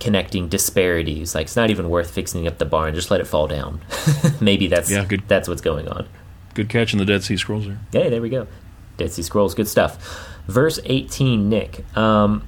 [0.02, 1.34] connecting disparities.
[1.34, 3.80] Like it's not even worth fixing up the barn; just let it fall down.
[4.42, 5.24] maybe that's Yeah, good.
[5.30, 6.08] that's what's going on.
[6.54, 7.80] Good catch in the Dead Sea Scrolls there.
[7.94, 8.48] Hey, there we go.
[8.98, 10.28] Dead Sea Scrolls, good stuff.
[10.48, 11.86] Verse 18, Nick.
[11.98, 12.46] Um,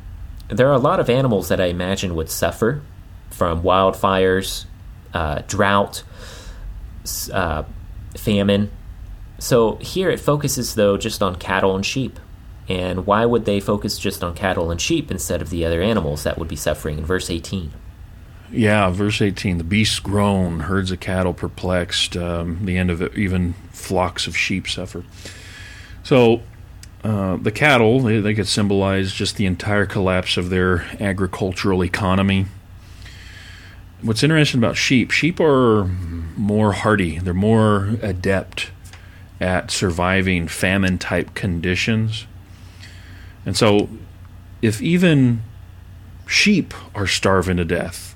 [0.49, 2.82] there are a lot of animals that I imagine would suffer
[3.30, 4.66] from wildfires,
[5.14, 6.04] uh, drought,
[7.32, 7.64] uh,
[8.18, 8.70] famine.
[9.39, 12.20] So here it focuses, though, just on cattle and sheep.
[12.70, 16.24] And why would they focus just on cattle and sheep instead of the other animals
[16.24, 17.72] that would be suffering in verse 18?
[18.51, 23.18] Yeah, verse 18 the beasts groan, herds of cattle perplexed, um, the end of it,
[23.18, 25.03] even flocks of sheep suffer.
[26.03, 26.41] So
[27.03, 32.45] uh, the cattle, they, they could symbolize just the entire collapse of their agricultural economy.
[34.01, 35.86] What's interesting about sheep, sheep are
[36.38, 38.72] more hardy, they're more adept
[39.39, 42.28] at surviving famine type conditions.
[43.46, 43.89] And so,
[44.62, 45.41] if even
[46.28, 48.16] sheep are starving to death,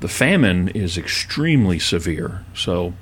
[0.00, 2.44] the famine is extremely severe.
[2.54, 2.94] So,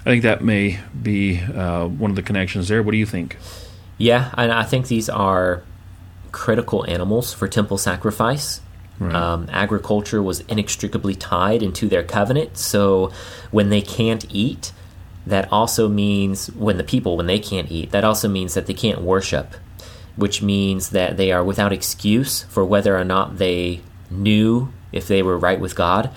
[0.00, 2.82] I think that may be uh, one of the connections there.
[2.82, 3.36] What do you think?
[3.98, 5.62] Yeah, and I think these are
[6.32, 8.60] critical animals for temple sacrifice.
[8.98, 9.14] Right.
[9.14, 13.12] Um, agriculture was inextricably tied into their covenant, so
[13.50, 14.72] when they can't eat,
[15.26, 18.74] that also means when the people when they can't eat, that also means that they
[18.74, 19.54] can't worship,
[20.16, 25.22] which means that they are without excuse for whether or not they knew if they
[25.22, 26.10] were right with God.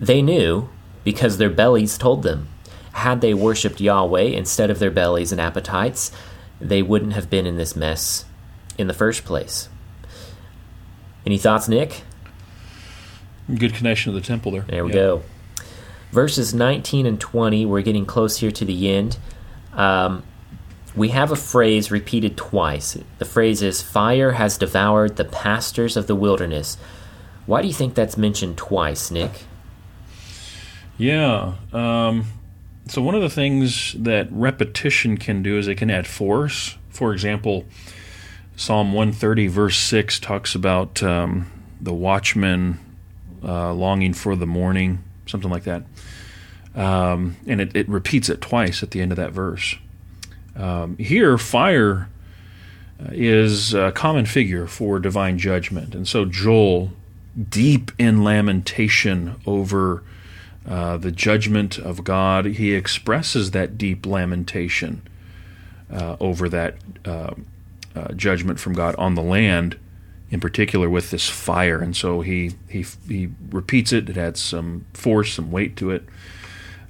[0.00, 0.68] They knew
[1.04, 2.48] because their bellies told them.
[2.92, 6.12] Had they worshipped Yahweh instead of their bellies and appetites,
[6.60, 8.24] they wouldn't have been in this mess
[8.76, 9.68] in the first place.
[11.24, 12.02] Any thoughts, Nick?
[13.52, 14.62] Good connection to the temple there.
[14.62, 15.22] There we go.
[16.10, 19.18] Verses 19 and 20, we're getting close here to the end.
[19.72, 20.22] Um,
[20.94, 22.98] we have a phrase repeated twice.
[23.18, 26.76] The phrase is, Fire has devoured the pastors of the wilderness.
[27.46, 29.44] Why do you think that's mentioned twice, Nick?
[30.98, 31.54] Yeah.
[31.72, 32.26] Um,
[32.86, 36.76] so one of the things that repetition can do is it can add force.
[36.90, 37.64] For example,
[38.56, 42.78] Psalm 130 verse 6 talks about um, the watchman
[43.42, 45.84] uh, longing for the morning, something like that.
[46.74, 49.76] Um, and it, it, repeats it twice at the end of that verse.
[50.56, 52.08] Um, here, fire
[53.00, 55.94] uh, is a common figure for divine judgment.
[55.94, 56.92] And so Joel,
[57.48, 60.02] deep in lamentation over
[60.68, 65.02] uh, the judgment of God, he expresses that deep lamentation
[65.90, 67.34] uh, over that uh,
[67.94, 69.78] uh, judgment from God on the land,
[70.30, 71.80] in particular with this fire.
[71.80, 74.08] And so he he he repeats it.
[74.08, 76.04] It adds some force, some weight to it.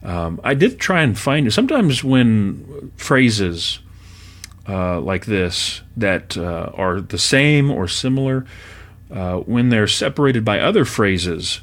[0.05, 1.53] Um, I did try and find it.
[1.53, 3.79] Sometimes when phrases
[4.69, 8.45] uh, like this that uh, are the same or similar,
[9.11, 11.61] uh, when they're separated by other phrases,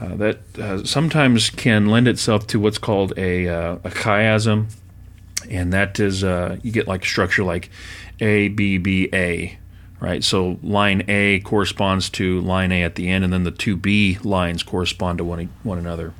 [0.00, 4.66] uh, that uh, sometimes can lend itself to what's called a, uh, a chiasm,
[5.50, 7.68] and that is you get like a structure like
[8.20, 9.58] A B B A,
[10.00, 10.22] right?
[10.22, 14.18] So line A corresponds to line A at the end, and then the two B
[14.22, 16.14] lines correspond to one one another.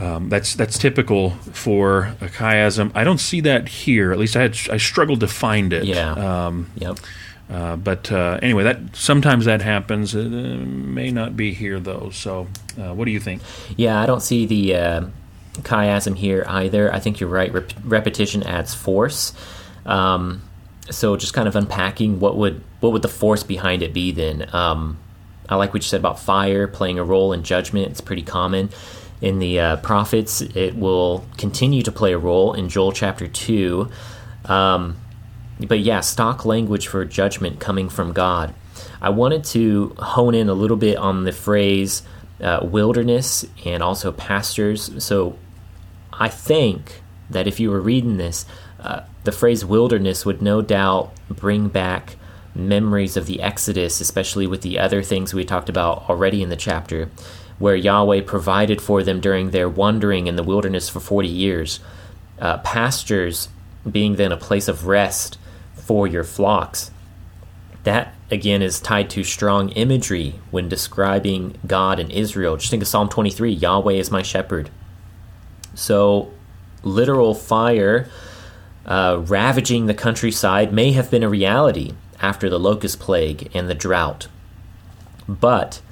[0.00, 2.90] Um, that's that's typical for a chiasm.
[2.94, 4.12] I don't see that here.
[4.12, 5.84] At least I had I struggled to find it.
[5.84, 6.12] Yeah.
[6.12, 6.98] Um, yep.
[7.50, 10.14] Uh, but uh, anyway, that sometimes that happens.
[10.14, 12.08] It uh, may not be here though.
[12.10, 12.46] So,
[12.80, 13.42] uh, what do you think?
[13.76, 15.06] Yeah, I don't see the uh,
[15.58, 16.94] chiasm here either.
[16.94, 17.52] I think you're right.
[17.52, 19.34] Rep- repetition adds force.
[19.84, 20.42] Um,
[20.88, 24.48] so, just kind of unpacking what would what would the force behind it be then?
[24.54, 24.96] Um,
[25.46, 27.88] I like what you said about fire playing a role in judgment.
[27.90, 28.70] It's pretty common
[29.20, 30.40] in the uh, prophets.
[30.40, 33.90] It will continue to play a role in Joel chapter two.
[34.44, 34.96] Um,
[35.58, 38.54] but yeah, stock language for judgment coming from God.
[39.00, 42.02] I wanted to hone in a little bit on the phrase
[42.40, 45.04] uh, wilderness and also pastures.
[45.04, 45.38] So
[46.12, 48.46] I think that if you were reading this,
[48.80, 52.16] uh, the phrase wilderness would no doubt bring back
[52.54, 56.56] memories of the Exodus, especially with the other things we talked about already in the
[56.56, 57.10] chapter,
[57.60, 61.78] where Yahweh provided for them during their wandering in the wilderness for 40 years.
[62.40, 63.50] Uh, pastures
[63.88, 65.38] being then a place of rest
[65.74, 66.90] for your flocks.
[67.84, 72.56] That again is tied to strong imagery when describing God and Israel.
[72.56, 74.70] Just think of Psalm 23 Yahweh is my shepherd.
[75.74, 76.32] So,
[76.82, 78.08] literal fire
[78.86, 83.74] uh, ravaging the countryside may have been a reality after the locust plague and the
[83.74, 84.28] drought.
[85.28, 85.82] But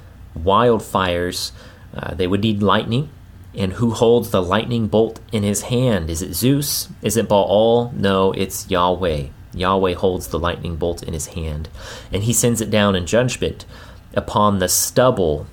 [0.43, 1.51] wildfires,
[1.93, 3.09] uh, they would need lightning.
[3.55, 6.09] And who holds the lightning bolt in his hand?
[6.09, 6.87] Is it Zeus?
[7.01, 7.91] Is it Baal?
[7.95, 9.27] No, it's Yahweh.
[9.53, 11.67] Yahweh holds the lightning bolt in his hand,
[12.11, 13.65] and he sends it down in judgment
[14.13, 15.47] upon the stubble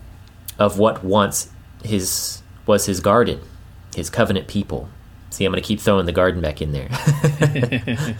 [0.58, 1.50] of what once
[1.82, 3.40] his was his garden,
[3.94, 4.88] his covenant people.
[5.30, 6.88] See, I'm going to keep throwing the garden back in there.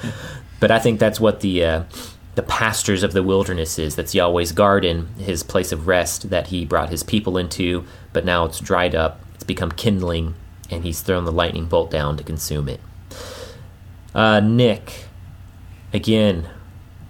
[0.61, 1.83] but I think that's what the uh,
[2.37, 3.97] the pastures of the wilderness is.
[3.97, 7.85] That's Yahweh's garden, his place of rest that he brought his people into.
[8.13, 9.21] But now it's dried up.
[9.35, 10.35] It's become kindling,
[10.71, 12.81] and he's thrown the lightning bolt down to consume it.
[14.15, 15.07] Uh, Nick,
[15.97, 16.49] Again,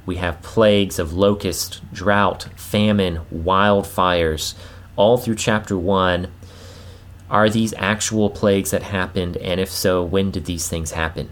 [0.04, 4.54] we have plagues of locust, drought, famine, wildfires,
[4.94, 6.28] all through chapter 1.
[7.28, 9.38] Are these actual plagues that happened?
[9.38, 11.30] And if so, when did these things happen?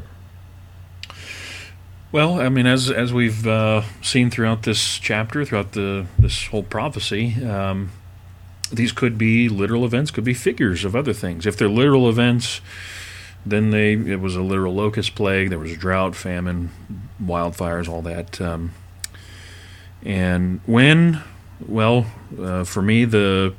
[2.15, 6.63] Well, I mean, as as we've uh, seen throughout this chapter, throughout the this whole
[6.63, 7.91] prophecy, um,
[8.71, 11.45] these could be literal events, could be figures of other things.
[11.45, 12.61] If they're literal events,
[13.45, 15.51] then they it was a literal locust plague.
[15.51, 16.71] There was drought, famine,
[17.21, 18.41] wildfires, all that.
[18.41, 18.75] Um,
[20.05, 21.21] and when,
[21.67, 22.07] well,
[22.41, 23.57] uh, for me, the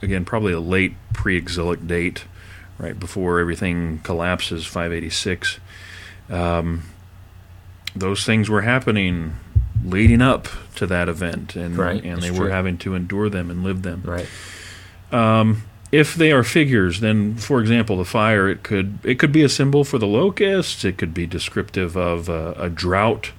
[0.00, 2.24] again probably a late pre-exilic date,
[2.78, 5.60] right before everything collapses, 586.
[6.30, 6.84] Um,
[7.94, 9.34] those things were happening
[9.84, 12.02] leading up to that event, and right.
[12.02, 14.02] and they That's were having to endure them and live them.
[14.04, 14.28] Right.
[15.12, 19.42] Um, if they are figures, then, for example, the fire it could it could be
[19.42, 20.84] a symbol for the locusts.
[20.84, 23.32] It could be descriptive of a, a drought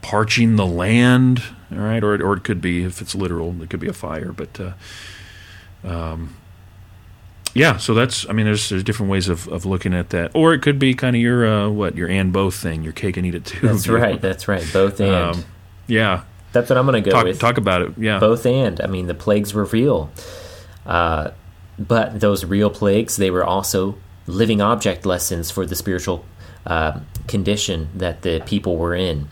[0.00, 1.42] parching the land.
[1.70, 4.32] All right, or or it could be if it's literal, it could be a fire.
[4.32, 4.72] But uh,
[5.84, 6.36] um,
[7.54, 10.54] yeah, so that's I mean, there's there's different ways of, of looking at that, or
[10.54, 13.26] it could be kind of your uh, what your and both thing, your cake and
[13.26, 13.66] eat it too.
[13.66, 14.20] That's right.
[14.20, 14.66] That's right.
[14.72, 15.36] Both and.
[15.36, 15.44] Um,
[15.86, 16.22] yeah,
[16.52, 17.40] that's what I'm going to go talk with.
[17.40, 17.92] talk about it.
[17.98, 18.80] Yeah, Both and.
[18.80, 20.10] I mean, the plagues were real.
[20.86, 21.32] Uh,
[21.78, 23.96] but those real plagues, they were also
[24.26, 26.24] living object lessons for the spiritual
[26.66, 29.28] uh, condition that the people were in.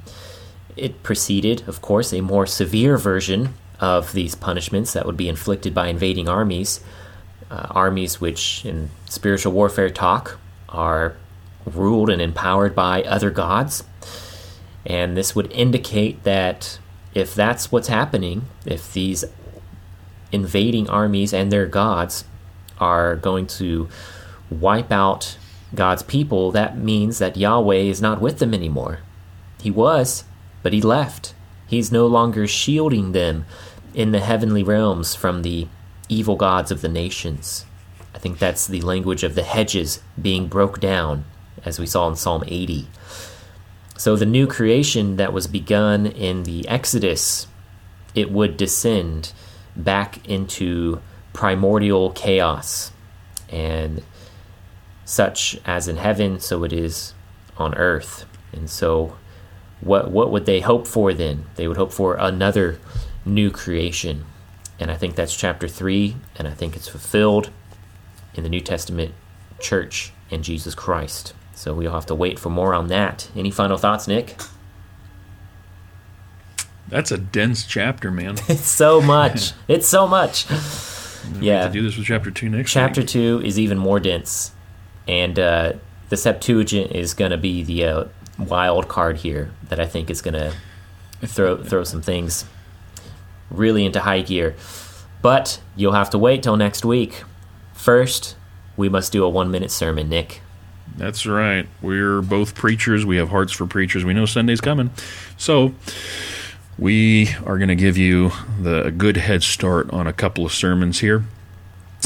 [0.77, 5.75] It preceded, of course, a more severe version of these punishments that would be inflicted
[5.75, 6.81] by invading armies,
[7.51, 10.39] uh, armies which, in spiritual warfare talk,
[10.69, 11.17] are
[11.67, 13.85] ruled and empowered by other gods.
[14.87, 16.79] And this would indicate that
[17.15, 19.25] if that's what's happening, if these
[20.33, 22.25] invading armies and their gods
[22.79, 23.89] are going to
[24.49, 25.37] wipe out
[25.75, 29.01] God's people, that means that Yahweh is not with them anymore.
[29.61, 30.25] He was,
[30.63, 31.35] but he left.
[31.67, 33.45] He's no longer shielding them
[33.95, 35.69] in the heavenly realms from the
[36.11, 37.65] evil gods of the nations.
[38.15, 41.25] I think that's the language of the hedges being broke down,
[41.65, 42.87] as we saw in Psalm 80.
[43.97, 47.47] So the new creation that was begun in the Exodus,
[48.15, 49.33] it would descend
[49.77, 51.01] back into
[51.33, 52.93] primordial chaos.
[53.49, 54.03] And
[55.05, 57.15] such as in heaven, so it is
[57.57, 58.25] on earth.
[58.53, 59.17] And so
[59.81, 61.47] what what would they hope for then?
[61.57, 62.79] They would hope for another
[63.25, 64.25] new creation.
[64.81, 67.51] And I think that's chapter 3 and I think it's fulfilled
[68.35, 69.15] in the New Testament
[69.61, 71.35] church in Jesus Christ.
[71.55, 73.29] So we'll have to wait for more on that.
[73.37, 74.41] Any final thoughts, Nick?
[76.89, 78.37] That's a dense chapter, man.
[78.49, 79.53] It's so much.
[79.69, 80.47] it's so much.
[81.39, 81.69] Yeah.
[81.69, 82.73] do this with chapter two next.
[82.73, 83.11] Chapter week.
[83.11, 84.53] two is even more dense,
[85.07, 85.75] and uh,
[86.09, 88.05] the Septuagint is going to be the uh,
[88.39, 90.53] wild card here that I think is going to
[91.27, 92.47] throw throw some things
[93.51, 94.55] really into high gear.
[95.23, 97.25] But you'll have to wait till next week.
[97.75, 98.37] First,
[98.77, 100.41] we must do a one minute sermon, Nick.
[100.97, 101.69] That's right.
[101.83, 103.07] We're both preachers.
[103.07, 104.05] We have hearts for preachers.
[104.05, 104.91] We know Sunday's coming.
[105.37, 105.75] So,
[106.79, 108.31] we are going to give you
[108.61, 111.25] the good head start on a couple of sermons here.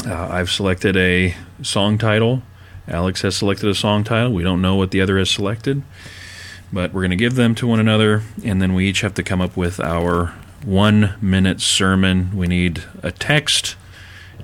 [0.05, 2.43] Uh, I've selected a song title.
[2.87, 4.33] Alex has selected a song title.
[4.33, 5.81] We don't know what the other has selected,
[6.71, 9.23] but we're going to give them to one another, and then we each have to
[9.23, 10.33] come up with our
[10.65, 12.35] one minute sermon.
[12.35, 13.75] We need a text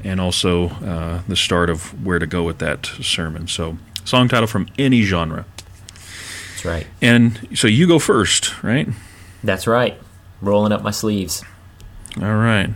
[0.03, 3.47] and also uh, the start of where to go with that sermon.
[3.47, 5.45] So, song title from any genre.
[5.93, 6.88] That's right.
[7.01, 8.88] And so you go first, right?
[9.43, 9.99] That's right.
[10.41, 11.43] Rolling up my sleeves.
[12.22, 12.69] All right.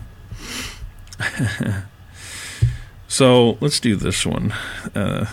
[3.07, 4.53] so let's do this one.
[4.93, 5.27] Uh,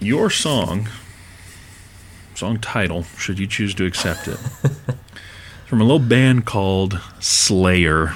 [0.00, 0.88] your song,
[2.34, 4.38] song title, should you choose to accept it,
[5.66, 8.14] from a little band called Slayer.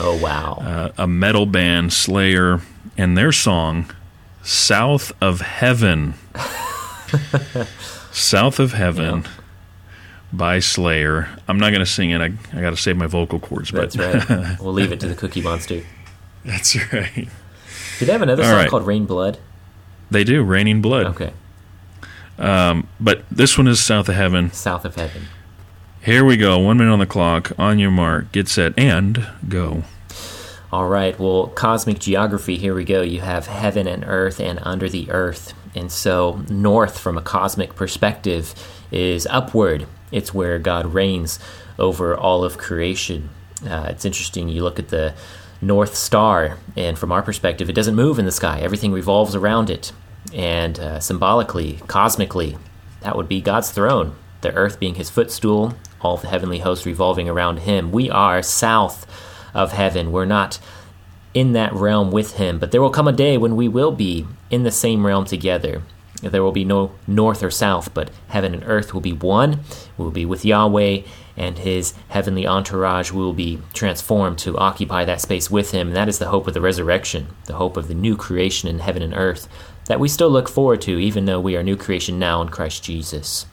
[0.00, 0.54] Oh, wow.
[0.60, 2.60] Uh, a metal band, Slayer,
[2.96, 3.90] and their song,
[4.42, 6.14] South of Heaven.
[8.12, 9.24] South of Heaven.
[10.32, 11.28] By Slayer.
[11.46, 12.20] I'm not going to sing it.
[12.22, 13.70] I, I got to save my vocal cords.
[13.70, 14.56] That's but right.
[14.60, 15.82] We'll leave it to the Cookie Monster.
[16.44, 17.28] That's right.
[17.98, 18.70] Did they have another All song right.
[18.70, 19.38] called Rain Blood?
[20.10, 21.06] They do, Raining Blood.
[21.06, 21.32] Okay.
[22.38, 24.50] Um, but this one is South of Heaven.
[24.52, 25.24] South of Heaven.
[26.04, 26.58] Here we go.
[26.58, 27.52] One minute on the clock.
[27.60, 28.32] On your mark.
[28.32, 28.76] Get set.
[28.76, 29.84] And go.
[30.72, 31.16] All right.
[31.16, 33.02] Well, cosmic geography, here we go.
[33.02, 35.54] You have heaven and earth and under the earth.
[35.76, 38.52] And so, north from a cosmic perspective
[38.90, 39.86] is upward.
[40.10, 41.38] It's where God reigns
[41.78, 43.30] over all of creation.
[43.64, 44.48] Uh, it's interesting.
[44.48, 45.14] You look at the
[45.60, 49.70] North Star, and from our perspective, it doesn't move in the sky, everything revolves around
[49.70, 49.92] it.
[50.34, 52.58] And uh, symbolically, cosmically,
[53.02, 57.28] that would be God's throne, the earth being his footstool, all the heavenly hosts revolving
[57.28, 57.92] around him.
[57.92, 59.06] We are south
[59.54, 60.12] of heaven.
[60.12, 60.58] We're not
[61.34, 64.26] in that realm with him, but there will come a day when we will be
[64.50, 65.82] in the same realm together.
[66.20, 69.60] There will be no north or south, but heaven and earth will be one.
[69.96, 71.02] We will be with Yahweh
[71.36, 73.10] and his heavenly entourage.
[73.10, 75.88] We will be transformed to occupy that space with him.
[75.88, 78.78] And that is the hope of the resurrection, the hope of the new creation in
[78.80, 79.48] heaven and earth
[79.86, 82.84] that we still look forward to, even though we are new creation now in Christ
[82.84, 83.46] Jesus.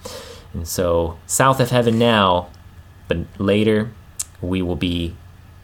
[0.53, 2.49] And so, south of heaven now,
[3.07, 3.91] but later
[4.41, 5.15] we will be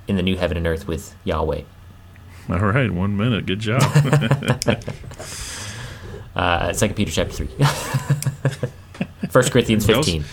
[0.08, 1.62] in the new heaven and earth with Yahweh.
[2.50, 2.92] All right.
[2.92, 3.46] One minute.
[3.46, 3.82] Good job.
[6.36, 7.48] Uh, Second Peter chapter three.
[9.30, 10.26] First Corinthians You also- fifteen.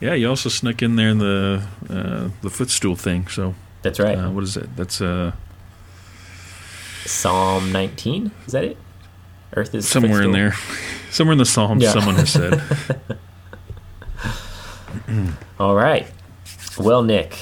[0.00, 3.26] yeah, you also snuck in there in the uh, the footstool thing.
[3.26, 4.16] So, That's right.
[4.16, 4.76] uh, what is it?
[4.76, 5.32] That's uh,
[7.04, 8.30] Psalm nineteen.
[8.46, 8.76] Is that it?
[9.56, 10.54] Earth is somewhere in there.
[11.10, 11.90] Somewhere in the Psalms, Yeah.
[11.90, 12.62] someone has said.
[15.58, 16.06] All right.
[16.78, 17.38] Well, Nick,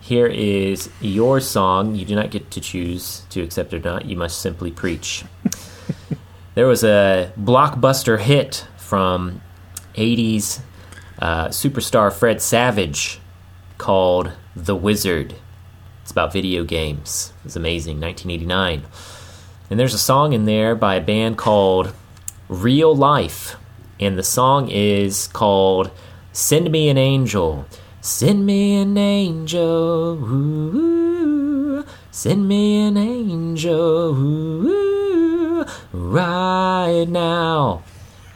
[0.00, 1.94] here is your song.
[1.94, 4.04] You do not get to choose to accept it or not.
[4.04, 5.24] You must simply preach.
[6.54, 9.40] there was a blockbuster hit from
[9.94, 10.60] 80s
[11.18, 13.20] uh, superstar Fred Savage
[13.78, 15.34] called The Wizard.
[16.02, 17.32] It's about video games.
[17.44, 18.00] It's amazing.
[18.00, 18.82] 1989.
[19.70, 21.94] And there's a song in there by a band called
[22.48, 23.56] Real Life.
[23.98, 25.90] And the song is called
[26.34, 27.64] Send Me an Angel.
[28.00, 30.18] Send me an angel.
[30.22, 34.14] Ooh, send me an angel.
[34.14, 37.82] Ooh, right now.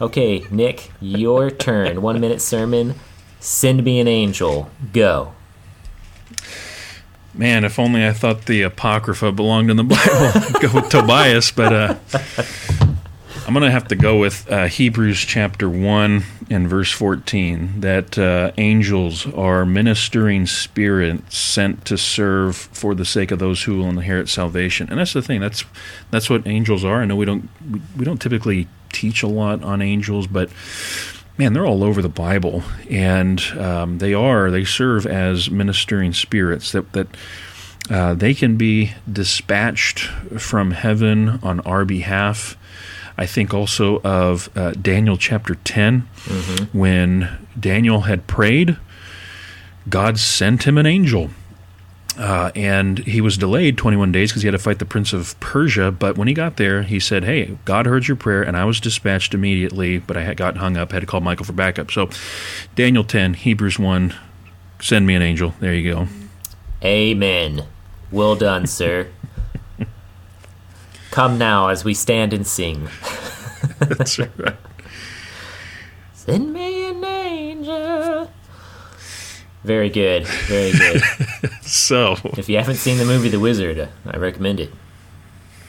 [0.01, 2.01] Okay, Nick, your turn.
[2.01, 2.95] One minute sermon.
[3.39, 4.71] Send me an angel.
[4.91, 5.33] Go.
[7.35, 10.59] Man, if only I thought the Apocrypha belonged in the Bible.
[10.67, 11.95] go with Tobias, but uh,
[13.45, 18.17] I'm going to have to go with uh, Hebrews chapter 1 and verse 14 that
[18.17, 23.89] uh, angels are ministering spirits sent to serve for the sake of those who will
[23.89, 24.89] inherit salvation.
[24.89, 25.41] And that's the thing.
[25.41, 25.63] That's
[26.11, 27.01] that's what angels are.
[27.01, 30.49] I know we don't we, we don't typically teach a lot on angels, but
[31.37, 36.71] man, they're all over the Bible, and um, they are they serve as ministering spirits
[36.73, 37.07] that that
[37.89, 40.01] uh, they can be dispatched
[40.37, 42.55] from heaven on our behalf.
[43.19, 46.77] I think also of uh, Daniel chapter 10, mm-hmm.
[46.77, 48.77] when Daniel had prayed,
[49.89, 51.29] God sent him an angel
[52.17, 55.39] uh, and he was delayed 21 days because he had to fight the prince of
[55.39, 55.91] Persia.
[55.91, 58.79] But when he got there, he said, Hey, God heard your prayer, and I was
[58.79, 61.91] dispatched immediately, but I had got hung up, had to call Michael for backup.
[61.91, 62.09] So,
[62.75, 64.13] Daniel 10, Hebrews 1,
[64.81, 65.55] send me an angel.
[65.59, 66.07] There you go.
[66.83, 67.65] Amen.
[68.11, 69.09] Well done, sir.
[71.11, 72.87] Come now as we stand and sing.
[73.79, 74.55] That's right.
[76.13, 78.31] Send me an angel.
[79.63, 80.27] Very good.
[80.27, 81.01] Very good.
[81.61, 84.71] so, if you haven't seen the movie The Wizard, I recommend it.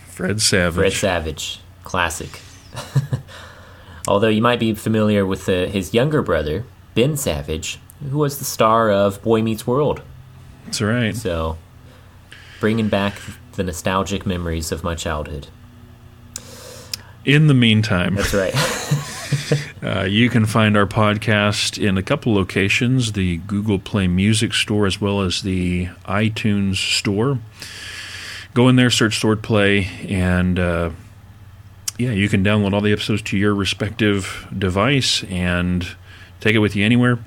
[0.09, 0.75] Fred Savage.
[0.75, 2.41] Fred Savage, classic.
[4.09, 6.65] Although you might be familiar with uh, his younger brother,
[6.95, 7.79] Ben Savage,
[8.11, 10.03] who was the star of Boy Meets World.
[10.67, 11.17] That's right.
[11.17, 11.57] So,
[12.61, 13.15] bringing back
[13.53, 15.49] the nostalgic memories of my childhood.
[17.25, 18.55] In the meantime, that's right.
[19.83, 24.87] uh, you can find our podcast in a couple locations the Google Play Music Store
[24.87, 27.39] as well as the iTunes Store.
[28.55, 30.91] Go in there, search Sword Play, and uh,
[31.99, 35.87] yeah, you can download all the episodes to your respective device and
[36.41, 37.19] take it with you anywhere.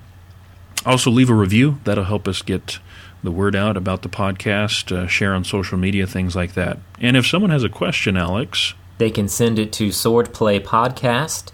[0.86, 1.80] Also, leave a review.
[1.84, 2.80] That'll help us get
[3.24, 6.78] the word out about the podcast, uh, share on social media, things like that.
[7.00, 11.52] And if someone has a question, Alex, they can send it to swordplaypodcast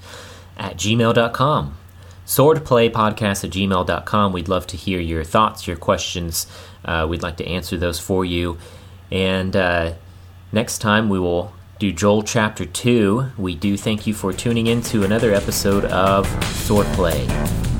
[0.57, 1.77] at gmail.com.
[2.25, 4.33] Swordplaypodcast at gmail.com.
[4.33, 6.47] We'd love to hear your thoughts, your questions.
[6.85, 8.57] Uh, we'd like to answer those for you.
[9.11, 9.93] And uh,
[10.51, 13.31] next time we will do Joel chapter 2.
[13.37, 16.27] We do thank you for tuning in to another episode of
[16.67, 17.78] Swordplay.